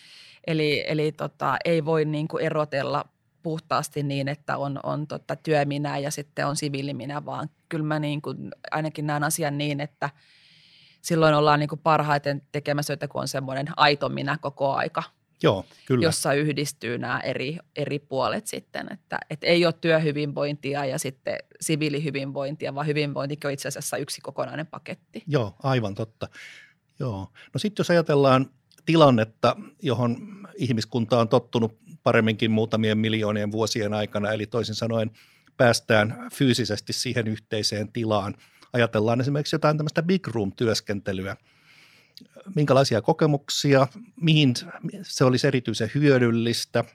Eli, 0.46 0.84
eli 0.86 1.12
tota, 1.12 1.56
ei 1.64 1.84
voi 1.84 2.04
niin 2.04 2.28
kuin 2.28 2.44
erotella 2.44 3.04
puhtaasti 3.44 4.02
niin, 4.02 4.28
että 4.28 4.56
on, 4.56 4.80
on 4.82 5.06
tota 5.06 5.36
työminä 5.36 5.98
ja 5.98 6.10
sitten 6.10 6.46
on 6.46 6.56
siviiliminä, 6.56 7.24
vaan 7.24 7.48
kyllä 7.68 7.84
mä 7.84 7.98
niin 7.98 8.22
kuin 8.22 8.50
ainakin 8.70 9.06
näen 9.06 9.24
asian 9.24 9.58
niin, 9.58 9.80
että– 9.80 10.10
silloin 11.04 11.34
ollaan 11.34 11.60
niin 11.60 11.68
kuin 11.68 11.80
parhaiten 11.82 12.42
tekemässä 12.52 12.96
töitä, 12.96 13.08
kun 13.08 13.20
on 13.20 13.28
semmoinen 13.28 13.66
aito 13.76 14.08
minä 14.08 14.38
koko 14.40 14.72
aika. 14.72 15.02
Joo, 15.42 15.64
kyllä. 15.86 16.04
Jossa 16.04 16.32
yhdistyy 16.32 16.98
nämä 16.98 17.20
eri, 17.20 17.58
eri 17.76 17.98
puolet 17.98 18.46
sitten, 18.46 18.92
että, 18.92 19.18
että 19.30 19.46
ei 19.46 19.66
ole 19.66 19.74
työhyvinvointia 19.80 20.84
ja 20.84 20.98
sitten 20.98 21.36
siviilihyvinvointia, 21.60 22.74
vaan 22.74 22.86
hyvinvointi 22.86 23.38
on 23.44 23.50
itse 23.50 23.68
asiassa 23.68 23.96
yksi 23.96 24.20
kokonainen 24.20 24.66
paketti. 24.66 25.22
Joo, 25.26 25.54
aivan 25.62 25.94
totta. 25.94 26.28
Joo. 26.98 27.28
No 27.54 27.58
sitten 27.58 27.80
jos 27.80 27.90
ajatellaan 27.90 28.50
tilannetta, 28.86 29.56
johon 29.82 30.16
ihmiskunta 30.56 31.18
on 31.18 31.28
tottunut 31.28 31.78
paremminkin 32.04 32.50
muutamien 32.50 32.98
miljoonien 32.98 33.52
vuosien 33.52 33.94
aikana, 33.94 34.32
eli 34.32 34.46
toisin 34.46 34.74
sanoen 34.74 35.10
päästään 35.56 36.28
fyysisesti 36.34 36.92
siihen 36.92 37.28
yhteiseen 37.28 37.92
tilaan– 37.92 38.34
ajatellaan 38.74 39.20
esimerkiksi 39.20 39.54
jotain 39.54 39.76
tämmöistä 39.76 40.02
big 40.02 40.26
room-työskentelyä, 40.26 41.36
minkälaisia 42.54 43.02
kokemuksia, 43.02 43.86
mihin 44.20 44.54
se 45.02 45.24
olisi 45.24 45.46
erityisen 45.46 45.90
hyödyllistä– 45.94 46.84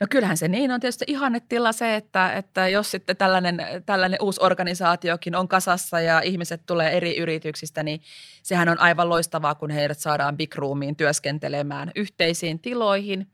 No 0.00 0.06
kyllähän 0.10 0.36
se 0.36 0.48
niin 0.48 0.70
on 0.70 0.80
tietysti 0.80 1.04
ihannetila 1.08 1.72
se, 1.72 1.96
että, 1.96 2.32
että 2.32 2.68
jos 2.68 2.90
sitten 2.90 3.16
tällainen, 3.16 3.62
tällainen 3.86 4.18
uusi 4.22 4.40
organisaatiokin 4.42 5.34
on 5.34 5.48
kasassa 5.48 6.00
ja 6.00 6.20
ihmiset 6.20 6.62
tulee 6.66 6.96
eri 6.96 7.16
yrityksistä, 7.16 7.82
niin 7.82 8.00
sehän 8.42 8.68
on 8.68 8.80
aivan 8.80 9.08
loistavaa, 9.08 9.54
kun 9.54 9.70
heidät 9.70 9.98
saadaan 9.98 10.36
Big 10.36 10.54
Roomiin 10.54 10.96
työskentelemään 10.96 11.92
yhteisiin 11.94 12.58
tiloihin 12.58 13.26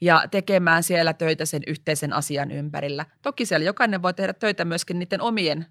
ja 0.00 0.24
tekemään 0.30 0.82
siellä 0.82 1.12
töitä 1.12 1.44
sen 1.44 1.62
yhteisen 1.66 2.12
asian 2.12 2.50
ympärillä. 2.50 3.06
Toki 3.22 3.46
siellä 3.46 3.66
jokainen 3.66 4.02
voi 4.02 4.14
tehdä 4.14 4.32
töitä 4.32 4.64
myöskin 4.64 4.98
niiden 4.98 5.20
omien 5.20 5.66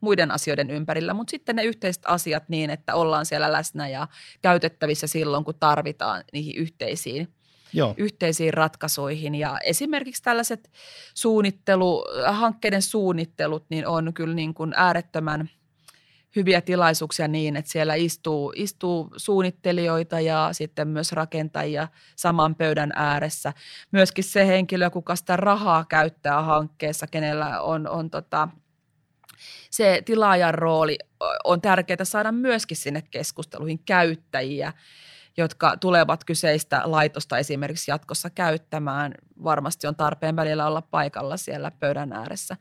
muiden 0.00 0.30
asioiden 0.30 0.70
ympärillä, 0.70 1.14
mutta 1.14 1.30
sitten 1.30 1.56
ne 1.56 1.64
yhteiset 1.64 2.02
asiat 2.06 2.48
niin, 2.48 2.70
että 2.70 2.94
ollaan 2.94 3.26
siellä 3.26 3.52
läsnä 3.52 3.88
ja 3.88 4.08
käytettävissä 4.42 5.06
silloin, 5.06 5.44
kun 5.44 5.54
tarvitaan 5.60 6.24
niihin 6.32 6.56
yhteisiin, 6.56 7.28
Joo. 7.72 7.94
yhteisiin 7.96 8.54
ratkaisuihin. 8.54 9.34
Ja 9.34 9.58
esimerkiksi 9.64 10.22
tällaiset 10.22 10.70
suunnittelu, 11.14 12.04
hankkeiden 12.26 12.82
suunnittelut 12.82 13.64
niin 13.68 13.86
on 13.86 14.14
kyllä 14.14 14.34
niin 14.34 14.54
kuin 14.54 14.72
äärettömän– 14.76 15.50
hyviä 16.36 16.60
tilaisuuksia 16.60 17.28
niin, 17.28 17.56
että 17.56 17.70
siellä 17.70 17.94
istuu, 17.94 18.52
istuu 18.56 19.10
suunnittelijoita 19.16 20.20
ja 20.20 20.48
sitten 20.52 20.88
myös 20.88 21.12
rakentajia 21.12 21.88
saman 22.16 22.54
pöydän 22.54 22.92
ääressä. 22.94 23.52
Myöskin 23.92 24.24
se 24.24 24.46
henkilö, 24.46 24.90
kuka 24.90 25.16
sitä 25.16 25.36
rahaa 25.36 25.84
käyttää 25.84 26.42
hankkeessa, 26.42 27.06
kenellä 27.06 27.60
on, 27.60 27.88
on 27.88 28.10
tota, 28.10 28.48
se 29.70 30.02
tilaajan 30.04 30.54
rooli, 30.54 30.98
on 31.44 31.60
tärkeää 31.60 32.04
saada 32.04 32.32
myöskin 32.32 32.76
sinne 32.76 33.02
keskusteluihin 33.10 33.78
käyttäjiä, 33.78 34.72
jotka 35.36 35.76
tulevat 35.76 36.24
kyseistä 36.24 36.82
laitosta 36.84 37.38
esimerkiksi 37.38 37.90
jatkossa 37.90 38.30
käyttämään. 38.30 39.14
Varmasti 39.44 39.86
on 39.86 39.96
tarpeen 39.96 40.36
välillä 40.36 40.66
olla 40.66 40.82
paikalla 40.82 41.36
siellä 41.36 41.70
pöydän 41.70 42.12
ääressä 42.12 42.56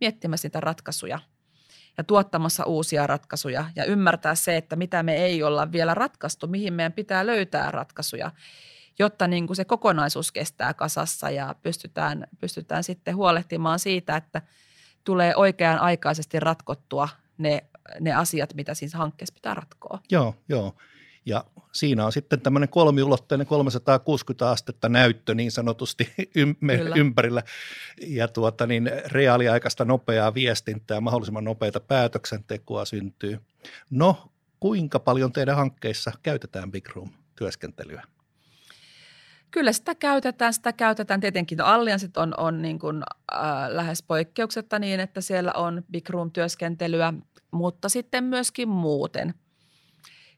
miettimässä 0.00 0.46
niitä 0.46 0.60
ratkaisuja– 0.60 1.18
ja 1.98 2.04
tuottamassa 2.04 2.64
uusia 2.64 3.06
ratkaisuja 3.06 3.64
ja 3.76 3.84
ymmärtää 3.84 4.34
se, 4.34 4.56
että 4.56 4.76
mitä 4.76 5.02
me 5.02 5.16
ei 5.16 5.42
olla 5.42 5.72
vielä 5.72 5.94
ratkaistu, 5.94 6.46
mihin 6.46 6.72
meidän 6.74 6.92
pitää 6.92 7.26
löytää 7.26 7.70
ratkaisuja, 7.70 8.30
jotta 8.98 9.28
niin 9.28 9.46
kuin 9.46 9.56
se 9.56 9.64
kokonaisuus 9.64 10.32
kestää 10.32 10.74
kasassa 10.74 11.30
ja 11.30 11.54
pystytään, 11.62 12.26
pystytään 12.40 12.84
sitten 12.84 13.16
huolehtimaan 13.16 13.78
siitä, 13.78 14.16
että 14.16 14.42
tulee 15.04 15.36
oikean 15.36 15.78
aikaisesti 15.78 16.40
ratkottua 16.40 17.08
ne, 17.38 17.64
ne 18.00 18.12
asiat, 18.12 18.54
mitä 18.54 18.74
siinä 18.74 18.98
hankkeessa 18.98 19.34
pitää 19.34 19.54
ratkoa. 19.54 19.98
Joo, 20.10 20.34
joo. 20.48 20.74
Ja 21.26 21.44
siinä 21.72 22.06
on 22.06 22.12
sitten 22.12 22.40
tämmöinen 22.40 22.68
kolmiulotteinen 22.68 23.46
360 23.46 24.50
astetta 24.50 24.88
näyttö 24.88 25.34
niin 25.34 25.52
sanotusti 25.52 26.12
ympärillä 26.96 27.42
ja 28.06 28.28
tuota 28.28 28.66
niin, 28.66 28.90
reaaliaikaista 29.06 29.84
nopeaa 29.84 30.34
viestintää, 30.34 31.00
mahdollisimman 31.00 31.44
nopeita 31.44 31.80
päätöksentekoa 31.80 32.84
syntyy. 32.84 33.38
No, 33.90 34.32
kuinka 34.60 34.98
paljon 34.98 35.32
teidän 35.32 35.56
hankkeissa 35.56 36.12
käytetään 36.22 36.72
Big 36.72 36.88
Room-työskentelyä? 36.88 38.02
Kyllä 39.50 39.72
sitä 39.72 39.94
käytetään, 39.94 40.54
sitä 40.54 40.72
käytetään. 40.72 41.20
Tietenkin 41.20 41.58
no 41.58 41.64
allianssit 41.64 42.16
on, 42.16 42.34
on 42.36 42.62
niin 42.62 42.78
kuin, 42.78 43.02
äh, 43.34 43.42
lähes 43.68 44.02
poikkeuksetta 44.02 44.78
niin, 44.78 45.00
että 45.00 45.20
siellä 45.20 45.52
on 45.52 45.84
Big 45.92 46.10
Room-työskentelyä, 46.10 47.14
mutta 47.50 47.88
sitten 47.88 48.24
myöskin 48.24 48.68
muuten– 48.68 49.34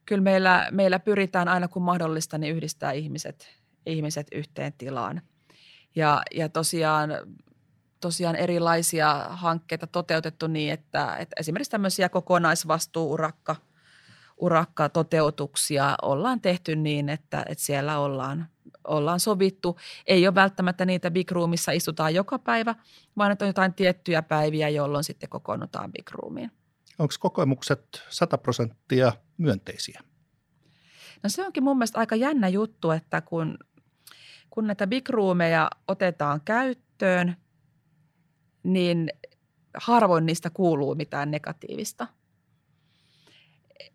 kyllä 0.06 0.22
meillä, 0.22 0.68
meillä 0.70 0.98
pyritään 0.98 1.48
aina 1.48 1.68
kun 1.68 1.82
mahdollista 1.82 2.38
niin 2.38 2.56
yhdistää 2.56 2.92
ihmiset, 2.92 3.48
ihmiset 3.86 4.26
yhteen 4.32 4.72
tilaan. 4.72 5.22
Ja, 5.96 6.22
ja 6.34 6.48
tosiaan, 6.48 7.10
tosiaan 8.00 8.36
erilaisia 8.36 9.26
hankkeita 9.28 9.86
toteutettu 9.86 10.46
niin, 10.46 10.72
että, 10.72 11.16
että 11.16 11.36
esimerkiksi 11.40 11.70
tämmöisiä 11.70 12.08
kokonaisvastuuurakka 12.08 13.56
urakka 14.36 14.88
toteutuksia 14.88 15.94
ollaan 16.02 16.40
tehty 16.40 16.76
niin, 16.76 17.08
että, 17.08 17.44
että 17.48 17.64
siellä 17.64 17.98
ollaan, 17.98 18.46
ollaan 18.84 19.20
sovittu. 19.20 19.78
Ei 20.06 20.26
ole 20.26 20.34
välttämättä 20.34 20.84
niitä 20.84 21.10
Big 21.10 21.30
Roomissa 21.30 21.72
istutaan 21.72 22.14
joka 22.14 22.38
päivä, 22.38 22.74
vaan 23.16 23.32
että 23.32 23.44
on 23.44 23.48
jotain 23.48 23.74
tiettyjä 23.74 24.22
päiviä, 24.22 24.68
jolloin 24.68 25.04
sitten 25.04 25.28
kokoonnutaan 25.28 25.92
Big 25.92 26.10
Roomiin. 26.10 26.50
Onko 26.98 27.14
kokemukset 27.20 28.02
100 28.08 28.38
prosenttia 28.38 29.12
myönteisiä? 29.38 30.00
No 31.22 31.28
se 31.28 31.46
onkin 31.46 31.62
mun 31.62 31.76
mielestä 31.76 31.98
aika 31.98 32.16
jännä 32.16 32.48
juttu, 32.48 32.90
että 32.90 33.20
kun, 33.20 33.58
kun 34.50 34.66
näitä 34.66 34.86
big 34.86 35.08
roomeja 35.08 35.70
otetaan 35.88 36.40
käyttöön, 36.44 37.36
niin 38.62 39.10
harvoin 39.76 40.26
niistä 40.26 40.50
kuuluu 40.50 40.94
mitään 40.94 41.30
negatiivista. 41.30 42.06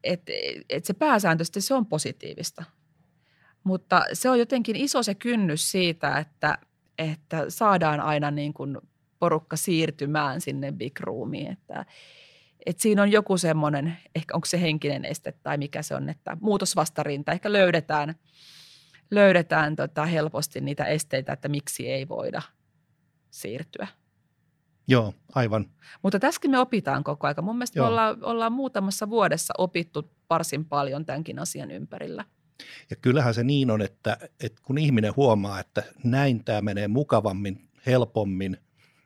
et, 0.04 0.22
et 0.70 0.86
se 0.86 0.94
pääsääntöisesti 0.94 1.62
se 1.62 1.74
on 1.74 1.86
positiivista. 1.86 2.64
Mutta 3.64 4.04
se 4.14 4.30
on 4.30 4.40
jotenkin 4.40 4.76
iso 4.76 5.04
se 5.04 5.16
kynnys 5.16 5.72
siitä, 5.72 6.18
että, 6.18 6.58
että 6.98 7.50
saadaan 7.50 8.00
aina 8.00 8.32
niin 8.32 8.54
kuin 8.54 8.78
porukka 9.20 9.56
siirtymään 9.56 10.42
sinne 10.42 10.72
big 10.72 11.00
roomiin. 11.00 11.52
Että, 11.52 11.86
että 12.66 12.82
siinä 12.82 13.02
on 13.02 13.12
joku 13.12 13.38
semmoinen, 13.38 13.98
ehkä 14.16 14.36
onko 14.36 14.46
se 14.46 14.62
henkinen 14.62 15.06
este 15.06 15.32
tai 15.32 15.58
mikä 15.58 15.82
se 15.82 15.96
on, 15.96 16.10
että 16.10 16.38
muutosvastarinta 16.42 17.32
ehkä 17.32 17.54
löydetään, 17.54 18.16
löydetään 19.12 19.76
tota 19.76 20.06
helposti 20.06 20.62
niitä 20.62 20.86
esteitä, 20.86 21.34
että 21.34 21.48
miksi 21.48 21.88
ei 21.88 22.08
voida 22.08 22.42
siirtyä. 23.30 23.88
Joo, 24.88 25.14
aivan. 25.36 25.66
Mutta 26.02 26.20
tässäkin 26.20 26.52
me 26.52 26.60
opitaan 26.60 27.04
koko 27.04 27.28
ajan. 27.28 27.44
Mun 27.44 27.56
mielestä 27.56 27.80
Joo. 27.80 27.86
me 27.86 27.90
ollaan, 27.90 28.24
ollaan 28.24 28.52
muutamassa 28.52 29.10
vuodessa 29.10 29.54
opittu 29.58 30.12
varsin 30.30 30.66
paljon 30.66 31.06
tämänkin 31.06 31.40
asian 31.40 31.72
ympärillä. 31.72 32.26
Ja 32.90 32.96
kyllähän 32.96 33.34
se 33.34 33.44
niin 33.44 33.72
on, 33.72 33.82
että, 33.82 34.18
että 34.44 34.62
kun 34.66 34.78
ihminen 34.78 35.16
huomaa, 35.16 35.60
että 35.60 35.84
näin 36.04 36.44
tämä 36.44 36.62
menee 36.62 36.88
mukavammin, 36.88 37.70
helpommin 37.86 38.58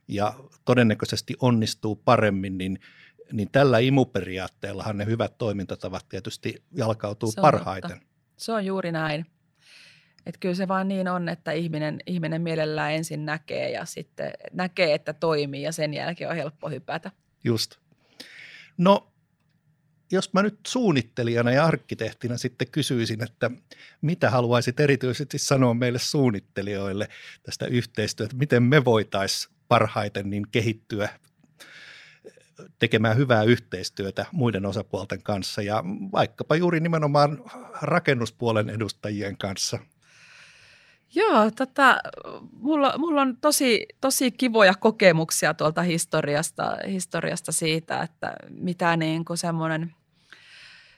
ja 0.07 0.33
todennäköisesti 0.65 1.35
onnistuu 1.39 1.95
paremmin, 1.95 2.57
niin, 2.57 2.79
niin 3.33 3.49
tällä 3.51 3.79
imuperiaatteellahan 3.79 4.97
ne 4.97 5.05
hyvät 5.05 5.37
toimintatavat 5.37 6.09
tietysti 6.09 6.63
jalkautuu 6.71 7.31
se 7.31 7.41
parhaiten. 7.41 7.91
Totta. 7.91 8.05
Se 8.37 8.51
on 8.51 8.65
juuri 8.65 8.91
näin. 8.91 9.25
Että 10.25 10.39
kyllä 10.39 10.55
se 10.55 10.67
vaan 10.67 10.87
niin 10.87 11.07
on, 11.07 11.29
että 11.29 11.51
ihminen, 11.51 11.99
ihminen 12.05 12.41
mielellään 12.41 12.93
ensin 12.93 13.25
näkee 13.25 13.71
ja 13.71 13.85
sitten 13.85 14.31
näkee, 14.51 14.93
että 14.93 15.13
toimii 15.13 15.61
ja 15.61 15.71
sen 15.71 15.93
jälkeen 15.93 16.29
on 16.29 16.35
helppo 16.35 16.69
hypätä. 16.69 17.11
Just. 17.43 17.75
No, 18.77 19.13
jos 20.11 20.33
mä 20.33 20.41
nyt 20.41 20.59
suunnittelijana 20.67 21.51
ja 21.51 21.65
arkkitehtina 21.65 22.37
sitten 22.37 22.67
kysyisin, 22.71 23.23
että 23.23 23.51
mitä 24.01 24.29
haluaisit 24.29 24.79
erityisesti 24.79 25.37
sanoa 25.37 25.73
meille 25.73 25.99
suunnittelijoille 25.99 27.09
tästä 27.43 27.65
yhteistyötä, 27.65 28.35
miten 28.35 28.63
me 28.63 28.85
voitaisiin 28.85 29.53
parhaiten 29.67 30.29
niin 30.29 30.47
kehittyä 30.51 31.09
tekemään 32.79 33.17
hyvää 33.17 33.43
yhteistyötä 33.43 34.25
muiden 34.31 34.65
osapuolten 34.65 35.23
kanssa 35.23 35.61
ja 35.61 35.83
vaikkapa 36.11 36.55
juuri 36.55 36.79
nimenomaan 36.79 37.43
rakennuspuolen 37.81 38.69
edustajien 38.69 39.37
kanssa– 39.37 39.79
Joo, 41.15 41.51
tota, 41.51 41.97
mulla, 42.51 42.97
mulla 42.97 43.21
on 43.21 43.37
tosi, 43.37 43.85
tosi 44.01 44.31
kivoja 44.31 44.73
kokemuksia 44.73 45.53
tuolta 45.53 45.81
historiasta, 45.81 46.77
historiasta 46.87 47.51
siitä, 47.51 48.01
että 48.01 48.35
mitä 48.49 48.97
niin 48.97 49.25
semmoinen, 49.35 49.95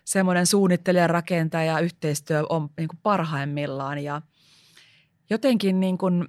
semmoinen 0.06 0.46
suunnittelija, 0.46 1.08
rakentaja 1.08 1.80
yhteistyö 1.80 2.44
on 2.50 2.70
niin 2.78 2.88
kuin 2.88 3.00
parhaimmillaan. 3.04 4.04
Ja 4.04 4.22
jotenkin 5.30 5.80
niin 5.80 5.98
kuin, 5.98 6.28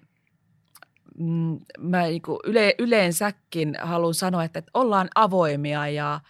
mm, 1.19 1.59
mä 1.79 2.03
niin 2.03 2.23
kuin 2.23 2.39
yle, 2.45 2.75
yleensäkin 2.79 3.77
haluan 3.83 4.15
sanoa, 4.15 4.45
että, 4.45 4.59
että 4.59 4.71
ollaan 4.75 5.09
avoimia 5.15 5.89
ja, 5.89 6.21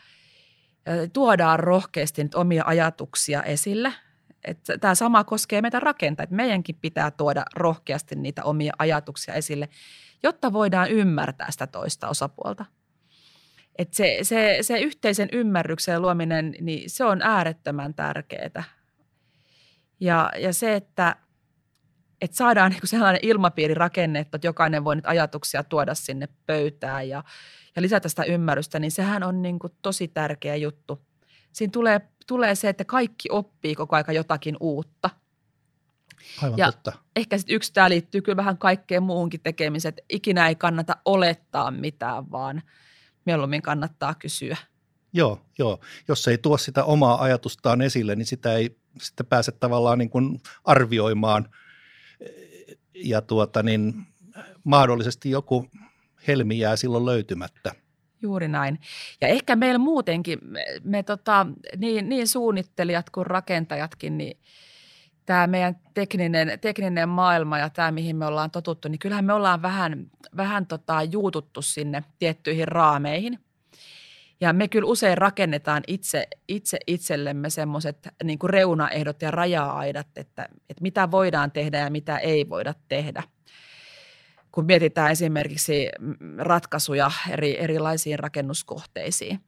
ja 0.86 1.08
tuodaan 1.12 1.60
rohkeasti 1.60 2.28
omia 2.34 2.64
ajatuksia 2.66 3.42
esille– 3.42 3.92
että 4.46 4.78
tämä 4.78 4.94
sama 4.94 5.24
koskee 5.24 5.62
meitä 5.62 5.80
rakentajia. 5.80 6.28
Meidänkin 6.30 6.76
pitää 6.80 7.10
tuoda 7.10 7.44
rohkeasti 7.54 8.16
niitä 8.16 8.44
omia 8.44 8.72
ajatuksia 8.78 9.34
esille, 9.34 9.68
jotta 10.22 10.52
voidaan 10.52 10.90
ymmärtää 10.90 11.50
sitä 11.50 11.66
toista 11.66 12.08
osapuolta. 12.08 12.64
Et 13.78 13.94
se, 13.94 14.18
se, 14.22 14.58
se 14.60 14.78
yhteisen 14.78 15.28
ymmärryksen 15.32 16.02
luominen, 16.02 16.54
niin 16.60 16.90
se 16.90 17.04
on 17.04 17.22
äärettömän 17.22 17.94
tärkeää. 17.94 18.64
Ja, 20.00 20.30
ja 20.38 20.52
se, 20.52 20.74
että, 20.74 21.16
että 22.20 22.36
saadaan 22.36 22.72
niin 22.72 22.80
sellainen 22.84 23.20
ilmapiiri 23.22 23.74
rakennettu, 23.74 24.36
että 24.36 24.48
jokainen 24.48 24.84
voi 24.84 24.96
nyt 24.96 25.06
ajatuksia 25.06 25.64
tuoda 25.64 25.94
sinne 25.94 26.28
pöytään 26.46 27.08
ja, 27.08 27.24
ja 27.76 27.82
lisätä 27.82 28.08
sitä 28.08 28.24
ymmärrystä, 28.24 28.78
niin 28.78 28.92
sehän 28.92 29.22
on 29.22 29.42
niin 29.42 29.58
kuin 29.58 29.72
tosi 29.82 30.08
tärkeä 30.08 30.56
juttu. 30.56 31.06
Siinä 31.52 31.70
tulee 31.70 32.00
tulee 32.26 32.54
se, 32.54 32.68
että 32.68 32.84
kaikki 32.84 33.28
oppii 33.30 33.74
koko 33.74 33.96
aika 33.96 34.12
jotakin 34.12 34.56
uutta. 34.60 35.10
Aivan 36.42 36.58
ja 36.58 36.72
totta. 36.72 36.92
ehkä 37.16 37.38
sitten 37.38 37.56
yksi 37.56 37.72
tämä 37.72 37.88
liittyy 37.88 38.22
kyllä 38.22 38.36
vähän 38.36 38.58
kaikkeen 38.58 39.02
muuhunkin 39.02 39.40
tekemiseen, 39.40 39.88
että 39.88 40.02
ikinä 40.08 40.48
ei 40.48 40.54
kannata 40.54 40.96
olettaa 41.04 41.70
mitään, 41.70 42.30
vaan 42.30 42.62
mieluummin 43.26 43.62
kannattaa 43.62 44.14
kysyä. 44.14 44.56
Joo, 45.12 45.40
joo. 45.58 45.80
Jos 46.08 46.28
ei 46.28 46.38
tuo 46.38 46.58
sitä 46.58 46.84
omaa 46.84 47.22
ajatustaan 47.22 47.82
esille, 47.82 48.16
niin 48.16 48.26
sitä 48.26 48.52
ei 48.52 48.78
sitten 49.00 49.26
pääse 49.26 49.52
tavallaan 49.52 49.98
niin 49.98 50.10
kuin 50.10 50.40
arvioimaan 50.64 51.48
ja 52.94 53.20
tuota 53.20 53.62
niin, 53.62 54.06
mahdollisesti 54.64 55.30
joku 55.30 55.66
helmi 56.28 56.58
jää 56.58 56.76
silloin 56.76 57.06
löytymättä. 57.06 57.72
Juuri 58.22 58.48
näin. 58.48 58.78
Ja 59.20 59.28
ehkä 59.28 59.56
meillä 59.56 59.78
muutenkin, 59.78 60.38
me, 60.42 60.64
me 60.84 61.02
tota, 61.02 61.46
niin, 61.76 62.08
niin 62.08 62.28
suunnittelijat 62.28 63.10
kuin 63.10 63.26
rakentajatkin, 63.26 64.18
niin 64.18 64.38
tämä 65.26 65.46
meidän 65.46 65.76
tekninen, 65.94 66.58
tekninen 66.60 67.08
maailma 67.08 67.58
ja 67.58 67.70
tämä, 67.70 67.90
mihin 67.90 68.16
me 68.16 68.26
ollaan 68.26 68.50
totuttu, 68.50 68.88
niin 68.88 68.98
kyllähän 68.98 69.24
me 69.24 69.32
ollaan 69.32 69.62
vähän, 69.62 70.10
vähän 70.36 70.66
tota, 70.66 71.02
juututtu 71.02 71.62
sinne 71.62 72.04
tiettyihin 72.18 72.68
raameihin. 72.68 73.38
Ja 74.40 74.52
me 74.52 74.68
kyllä 74.68 74.88
usein 74.88 75.18
rakennetaan 75.18 75.82
itse, 75.86 76.26
itse 76.48 76.78
itsellemme 76.86 77.50
semmoiset 77.50 78.08
niin 78.24 78.38
reunaehdot 78.44 79.22
ja 79.22 79.30
raja-aidat, 79.30 80.08
että, 80.16 80.48
että 80.70 80.82
mitä 80.82 81.10
voidaan 81.10 81.52
tehdä 81.52 81.78
ja 81.78 81.90
mitä 81.90 82.18
ei 82.18 82.48
voida 82.48 82.74
tehdä– 82.88 83.22
kun 84.56 84.66
mietitään 84.66 85.10
esimerkiksi 85.10 85.88
ratkaisuja 86.38 87.10
eri, 87.30 87.60
erilaisiin 87.60 88.18
rakennuskohteisiin. 88.18 89.40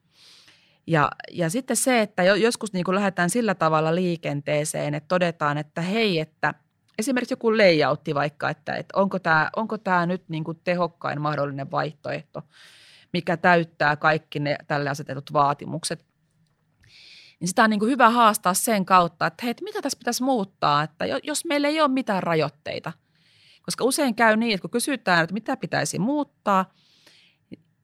Ja, 0.87 1.11
ja 1.33 1.51
sitten 1.51 1.77
se, 1.77 2.01
että 2.01 2.23
joskus 2.23 2.73
niin 2.73 2.85
kuin 2.85 2.95
lähdetään 2.95 3.31
sillä 3.31 3.55
tavalla 3.55 3.95
liikenteeseen, 3.95 4.95
että 4.95 5.09
todetaan, 5.09 5.59
että 5.59 5.81
hei, 5.81 6.19
että 6.21 6.55
esimerkiksi 6.99 7.33
joku 7.33 7.57
layoutti 7.57 8.15
vaikka, 8.15 8.51
että, 8.51 8.75
että 8.75 9.01
onko, 9.01 9.19
tämä, 9.19 9.51
onko 9.57 9.79
tämä 9.79 10.07
nyt 10.07 10.29
niin 10.29 10.45
kuin 10.45 10.61
tehokkain 10.65 11.21
mahdollinen 11.21 11.71
vaihtoehto, 11.71 12.43
mikä 13.13 13.37
täyttää 13.37 13.97
kaikki 13.97 14.39
ne 14.39 14.57
tälle 14.67 14.91
asetetut 14.91 15.33
vaatimukset. 15.33 16.05
Niin 17.41 17.49
sitä 17.49 17.65
on 17.65 17.71
niin 17.71 17.81
kuin 17.81 17.91
hyvä 17.91 18.11
haastaa 18.11 18.55
sen 18.55 18.85
kautta, 18.85 19.27
että 19.27 19.47
hei, 19.47 19.55
mitä 19.63 19.83
tässä 19.83 19.99
pitäisi 19.99 20.23
muuttaa, 20.23 20.83
että 20.83 21.05
jos 21.23 21.45
meillä 21.45 21.69
ei 21.69 21.81
ole 21.81 21.89
mitään 21.89 22.23
rajoitteita– 22.23 22.93
koska 23.69 23.85
usein 23.85 24.15
käy 24.15 24.37
niin, 24.37 24.55
että 24.55 24.63
kun 24.63 24.71
kysytään, 24.71 25.25
että 25.25 25.35
mitä 25.35 25.57
pitäisi 25.57 25.99
muuttaa, 25.99 26.73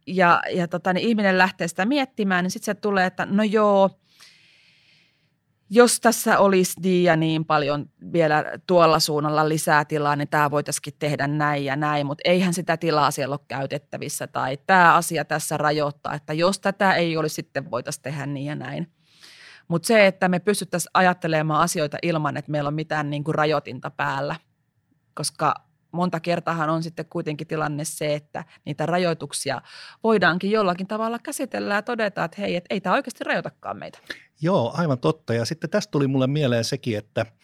ja, 0.06 0.42
ja 0.54 0.68
tota, 0.68 0.92
niin 0.92 1.08
ihminen 1.08 1.38
lähtee 1.38 1.68
sitä 1.68 1.86
miettimään, 1.86 2.44
niin 2.44 2.50
sitten 2.50 2.74
se 2.76 2.80
tulee, 2.80 3.06
että 3.06 3.26
no 3.26 3.42
joo, 3.42 4.00
jos 5.74 6.00
tässä 6.00 6.38
olisi 6.38 7.02
ja 7.02 7.16
niin 7.16 7.44
paljon 7.44 7.86
vielä 8.12 8.44
tuolla 8.66 8.98
suunnalla 8.98 9.48
lisää 9.48 9.84
tilaa, 9.84 10.16
niin 10.16 10.28
tämä 10.28 10.50
voitaisiin 10.50 10.96
tehdä 10.98 11.26
näin 11.26 11.64
ja 11.64 11.76
näin, 11.76 12.06
mutta 12.06 12.22
eihän 12.24 12.54
sitä 12.54 12.76
tilaa 12.76 13.10
siellä 13.10 13.32
ole 13.32 13.40
käytettävissä 13.48 14.26
tai 14.26 14.58
tämä 14.66 14.94
asia 14.94 15.24
tässä 15.24 15.56
rajoittaa, 15.56 16.14
että 16.14 16.32
jos 16.32 16.60
tätä 16.60 16.94
ei 16.94 17.16
olisi, 17.16 17.34
sitten 17.34 17.70
voitaisiin 17.70 18.02
tehdä 18.02 18.26
niin 18.26 18.46
ja 18.46 18.54
näin. 18.54 18.92
Mutta 19.68 19.86
se, 19.86 20.06
että 20.06 20.28
me 20.28 20.38
pystyttäisiin 20.38 20.90
ajattelemaan 20.94 21.62
asioita 21.62 21.96
ilman, 22.02 22.36
että 22.36 22.50
meillä 22.50 22.68
on 22.68 22.74
mitään 22.74 23.10
niin 23.10 23.24
kuin 23.24 23.34
rajoitinta 23.34 23.90
päällä, 23.90 24.36
koska 25.14 25.54
monta 25.94 26.20
kertaa 26.20 26.72
on 26.72 26.82
sitten 26.82 27.06
kuitenkin 27.06 27.46
tilanne 27.46 27.84
se, 27.84 28.14
että 28.14 28.44
niitä 28.64 28.86
rajoituksia 28.86 29.62
voidaankin 30.04 30.50
jollakin 30.50 30.86
tavalla 30.86 31.18
käsitellä 31.18 31.74
ja 31.74 31.82
todeta, 31.82 32.24
että 32.24 32.40
hei, 32.40 32.56
että 32.56 32.74
ei 32.74 32.80
tämä 32.80 32.94
oikeasti 32.94 33.24
rajoitakaan 33.24 33.78
meitä. 33.78 33.98
Joo, 34.42 34.72
aivan 34.76 34.98
totta. 34.98 35.34
Ja 35.34 35.44
sitten 35.44 35.70
tästä 35.70 35.90
tuli 35.90 36.06
mulle 36.06 36.26
mieleen 36.26 36.64
sekin, 36.64 36.98
että– 36.98 37.26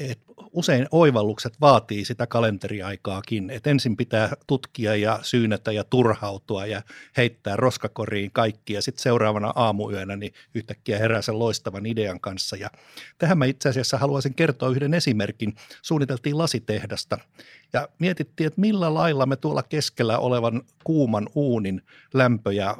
et 0.00 0.18
usein 0.52 0.86
oivallukset 0.90 1.60
vaatii 1.60 2.04
sitä 2.04 2.26
kalenteriaikaakin, 2.26 3.50
että 3.50 3.70
ensin 3.70 3.96
pitää 3.96 4.32
tutkia 4.46 4.96
ja 4.96 5.18
syynätä 5.22 5.72
ja 5.72 5.84
turhautua 5.84 6.66
ja 6.66 6.82
heittää 7.16 7.56
roskakoriin 7.56 8.30
kaikki 8.32 8.72
ja 8.72 8.82
sitten 8.82 9.02
seuraavana 9.02 9.52
aamuyönä 9.56 10.16
niin 10.16 10.32
yhtäkkiä 10.54 10.98
herää 10.98 11.22
sen 11.22 11.38
loistavan 11.38 11.86
idean 11.86 12.20
kanssa. 12.20 12.56
Ja 12.56 12.70
tähän 13.18 13.38
mä 13.38 13.44
itse 13.44 13.68
asiassa 13.68 13.98
haluaisin 13.98 14.34
kertoa 14.34 14.68
yhden 14.68 14.94
esimerkin. 14.94 15.54
Suunniteltiin 15.82 16.38
lasitehdasta 16.38 17.18
ja 17.72 17.88
mietittiin, 17.98 18.46
että 18.46 18.60
millä 18.60 18.94
lailla 18.94 19.26
me 19.26 19.36
tuolla 19.36 19.62
keskellä 19.62 20.18
olevan 20.18 20.62
kuuman 20.84 21.28
uunin 21.34 21.82
lämpö 22.14 22.52
ja 22.52 22.76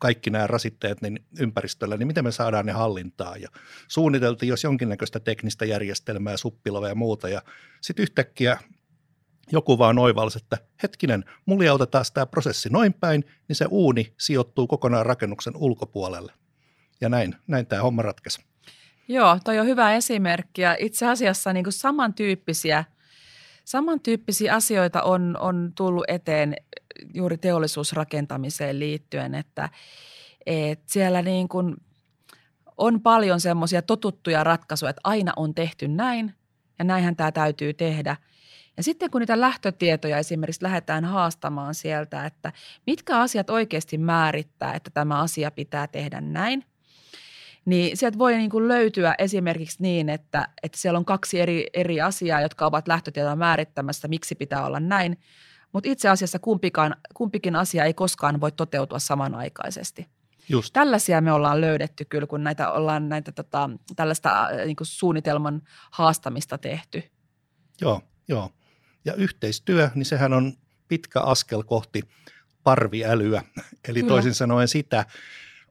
kaikki 0.00 0.30
nämä 0.30 0.46
rasitteet 0.46 1.02
niin 1.02 1.24
ympäristöllä, 1.40 1.96
niin 1.96 2.06
miten 2.06 2.24
me 2.24 2.32
saadaan 2.32 2.66
ne 2.66 2.72
hallintaan. 2.72 3.40
Ja 3.40 3.48
suunniteltiin 3.88 4.50
jos 4.50 4.64
jonkinnäköistä 4.64 5.20
teknistä 5.20 5.64
järjestelmää, 5.64 6.36
suppilova 6.36 6.88
ja 6.88 6.94
muuta. 6.94 7.28
Ja 7.28 7.42
sitten 7.80 8.02
yhtäkkiä 8.02 8.58
joku 9.52 9.78
vaan 9.78 9.98
oivalsi, 9.98 10.38
että 10.42 10.58
hetkinen, 10.82 11.24
muljautetaan 11.46 12.04
tämä 12.14 12.26
prosessi 12.26 12.68
noin 12.68 12.92
päin, 12.92 13.24
niin 13.48 13.56
se 13.56 13.66
uuni 13.70 14.14
sijoittuu 14.18 14.66
kokonaan 14.66 15.06
rakennuksen 15.06 15.56
ulkopuolelle. 15.56 16.32
ja 17.00 17.08
näin, 17.08 17.36
näin 17.46 17.66
tämä 17.66 17.82
homma 17.82 18.02
ratkaisi. 18.02 18.44
Joo, 19.08 19.38
toi 19.44 19.58
on 19.58 19.66
hyvä 19.66 19.94
esimerkki 19.94 20.62
ja 20.62 20.76
itse 20.78 21.06
asiassa 21.06 21.52
niin 21.52 21.64
samantyyppisiä, 21.68 22.84
samantyyppisiä 23.70 24.54
asioita 24.54 25.02
on, 25.02 25.36
on 25.40 25.72
tullut 25.74 26.04
eteen 26.08 26.56
juuri 27.14 27.38
teollisuusrakentamiseen 27.38 28.78
liittyen, 28.78 29.34
että, 29.34 29.68
että 30.46 30.92
siellä 30.92 31.22
niin 31.22 31.48
kuin 31.48 31.76
on 32.76 33.00
paljon 33.00 33.40
semmoisia 33.40 33.82
totuttuja 33.82 34.44
ratkaisuja, 34.44 34.90
että 34.90 35.00
aina 35.04 35.32
on 35.36 35.54
tehty 35.54 35.88
näin 35.88 36.34
ja 36.78 36.84
näinhän 36.84 37.16
tämä 37.16 37.32
täytyy 37.32 37.74
tehdä. 37.74 38.16
Ja 38.76 38.82
sitten 38.82 39.10
kun 39.10 39.20
niitä 39.20 39.40
lähtötietoja 39.40 40.18
esimerkiksi 40.18 40.62
lähdetään 40.62 41.04
haastamaan 41.04 41.74
sieltä, 41.74 42.26
että 42.26 42.52
mitkä 42.86 43.18
asiat 43.18 43.50
oikeasti 43.50 43.98
määrittää, 43.98 44.74
että 44.74 44.90
tämä 44.90 45.20
asia 45.20 45.50
pitää 45.50 45.86
tehdä 45.86 46.20
näin, 46.20 46.64
niin 47.70 47.96
sieltä 47.96 48.18
voi 48.18 48.36
niin 48.36 48.50
kuin 48.50 48.68
löytyä 48.68 49.14
esimerkiksi 49.18 49.82
niin, 49.82 50.08
että, 50.08 50.48
että 50.62 50.78
siellä 50.78 50.98
on 50.98 51.04
kaksi 51.04 51.40
eri, 51.40 51.66
eri 51.74 52.00
asiaa, 52.00 52.40
jotka 52.40 52.66
ovat 52.66 52.88
lähtötietoja 52.88 53.36
määrittämässä, 53.36 54.08
miksi 54.08 54.34
pitää 54.34 54.66
olla 54.66 54.80
näin. 54.80 55.20
Mutta 55.72 55.90
itse 55.90 56.08
asiassa 56.08 56.38
kumpikaan, 56.38 56.96
kumpikin 57.14 57.56
asia 57.56 57.84
ei 57.84 57.94
koskaan 57.94 58.40
voi 58.40 58.52
toteutua 58.52 58.98
samanaikaisesti. 58.98 60.06
Just. 60.48 60.72
Tällaisia 60.72 61.20
me 61.20 61.32
ollaan 61.32 61.60
löydetty 61.60 62.04
kyllä, 62.04 62.26
kun 62.26 62.44
näitä 62.44 62.72
ollaan 62.72 63.08
näitä 63.08 63.32
tota, 63.32 63.70
tällaista 63.96 64.42
äh, 64.42 64.66
niin 64.66 64.76
kuin 64.76 64.86
suunnitelman 64.86 65.62
haastamista 65.90 66.58
tehty. 66.58 67.02
Joo, 67.80 68.02
joo. 68.28 68.50
Ja 69.04 69.14
yhteistyö, 69.14 69.90
niin 69.94 70.06
sehän 70.06 70.32
on 70.32 70.52
pitkä 70.88 71.20
askel 71.20 71.62
kohti 71.62 72.02
parviälyä. 72.62 73.42
Eli 73.88 74.00
Kyllä. 74.00 74.08
toisin 74.08 74.34
sanoen 74.34 74.68
sitä 74.68 75.06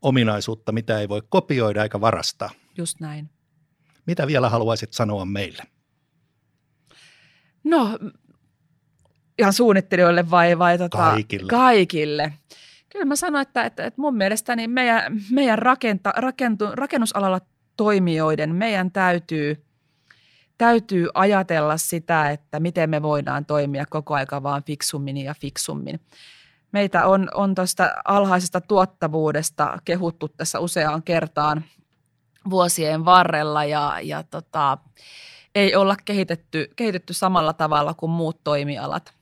ominaisuutta, 0.02 0.72
mitä 0.72 1.00
ei 1.00 1.10
voi 1.10 1.22
kopioida 1.30 1.84
eikä 1.84 2.02
varastaa. 2.02 2.50
Just 2.78 3.00
näin. 3.00 3.30
Mitä 4.06 4.28
vielä 4.28 4.50
haluaisit 4.50 4.94
sanoa 4.94 5.26
meille? 5.26 5.64
No, 7.64 8.00
ihan 9.40 9.54
suunnittelijoille 9.54 10.32
vai, 10.32 10.60
vai 10.60 10.78
tota, 10.78 10.98
kaikille. 10.98 11.50
kaikille. 11.50 12.34
Kyllä 12.90 13.06
mä 13.06 13.16
sanoin, 13.16 13.42
että, 13.42 13.64
että, 13.64 13.86
että 13.86 14.02
mun 14.02 14.16
mielestä 14.16 14.56
niin 14.56 14.70
meidän, 14.70 15.22
meidän 15.32 15.60
rakenta, 15.60 16.14
rakentu, 16.18 16.66
rakennusalalla 16.74 17.42
toimijoiden, 17.78 18.56
meidän 18.56 18.92
täytyy, 18.92 19.66
täytyy 20.58 21.08
ajatella 21.14 21.78
sitä, 21.78 22.30
että 22.30 22.60
miten 22.60 22.90
me 22.90 23.02
voidaan 23.02 23.46
toimia 23.46 23.86
koko 23.90 24.14
aika 24.14 24.44
vaan 24.44 24.64
fiksummin 24.64 25.18
ja 25.18 25.36
fiksummin. 25.42 26.00
Meitä 26.72 27.08
on, 27.08 27.28
on 27.34 27.56
tuosta 27.56 27.92
alhaisesta 28.06 28.62
tuottavuudesta 28.62 29.78
kehuttu 29.86 30.28
tässä 30.28 30.60
useaan 30.60 31.04
kertaan 31.04 31.64
vuosien 32.50 33.06
varrella 33.06 33.66
ja, 33.66 33.98
ja 34.04 34.24
tota, 34.24 34.78
ei 35.56 35.76
olla 35.76 35.96
kehitetty, 36.06 36.72
kehitetty 36.76 37.14
samalla 37.14 37.54
tavalla 37.54 37.94
kuin 37.94 38.10
muut 38.10 38.44
toimialat– 38.44 39.14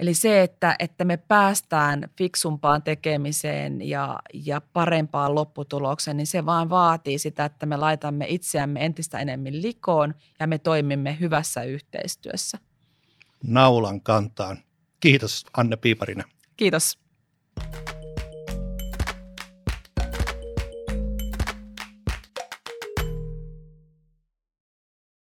Eli 0.00 0.14
se, 0.14 0.42
että, 0.42 0.76
että 0.78 1.04
me 1.04 1.16
päästään 1.16 2.08
fiksumpaan 2.18 2.82
tekemiseen 2.82 3.88
ja, 3.88 4.18
ja 4.34 4.60
parempaan 4.72 5.34
lopputulokseen, 5.34 6.16
niin 6.16 6.26
se 6.26 6.46
vaan 6.46 6.70
vaatii 6.70 7.18
sitä, 7.18 7.44
että 7.44 7.66
me 7.66 7.76
laitamme 7.76 8.26
itseämme 8.28 8.84
entistä 8.84 9.18
enemmän 9.18 9.62
likoon 9.62 10.14
ja 10.40 10.46
me 10.46 10.58
toimimme 10.58 11.16
hyvässä 11.20 11.62
yhteistyössä. 11.62 12.58
Naulan 13.42 14.00
kantaan. 14.00 14.58
Kiitos 15.00 15.46
Anne 15.56 15.76
Piiparinen. 15.76 16.24
Kiitos. 16.56 16.98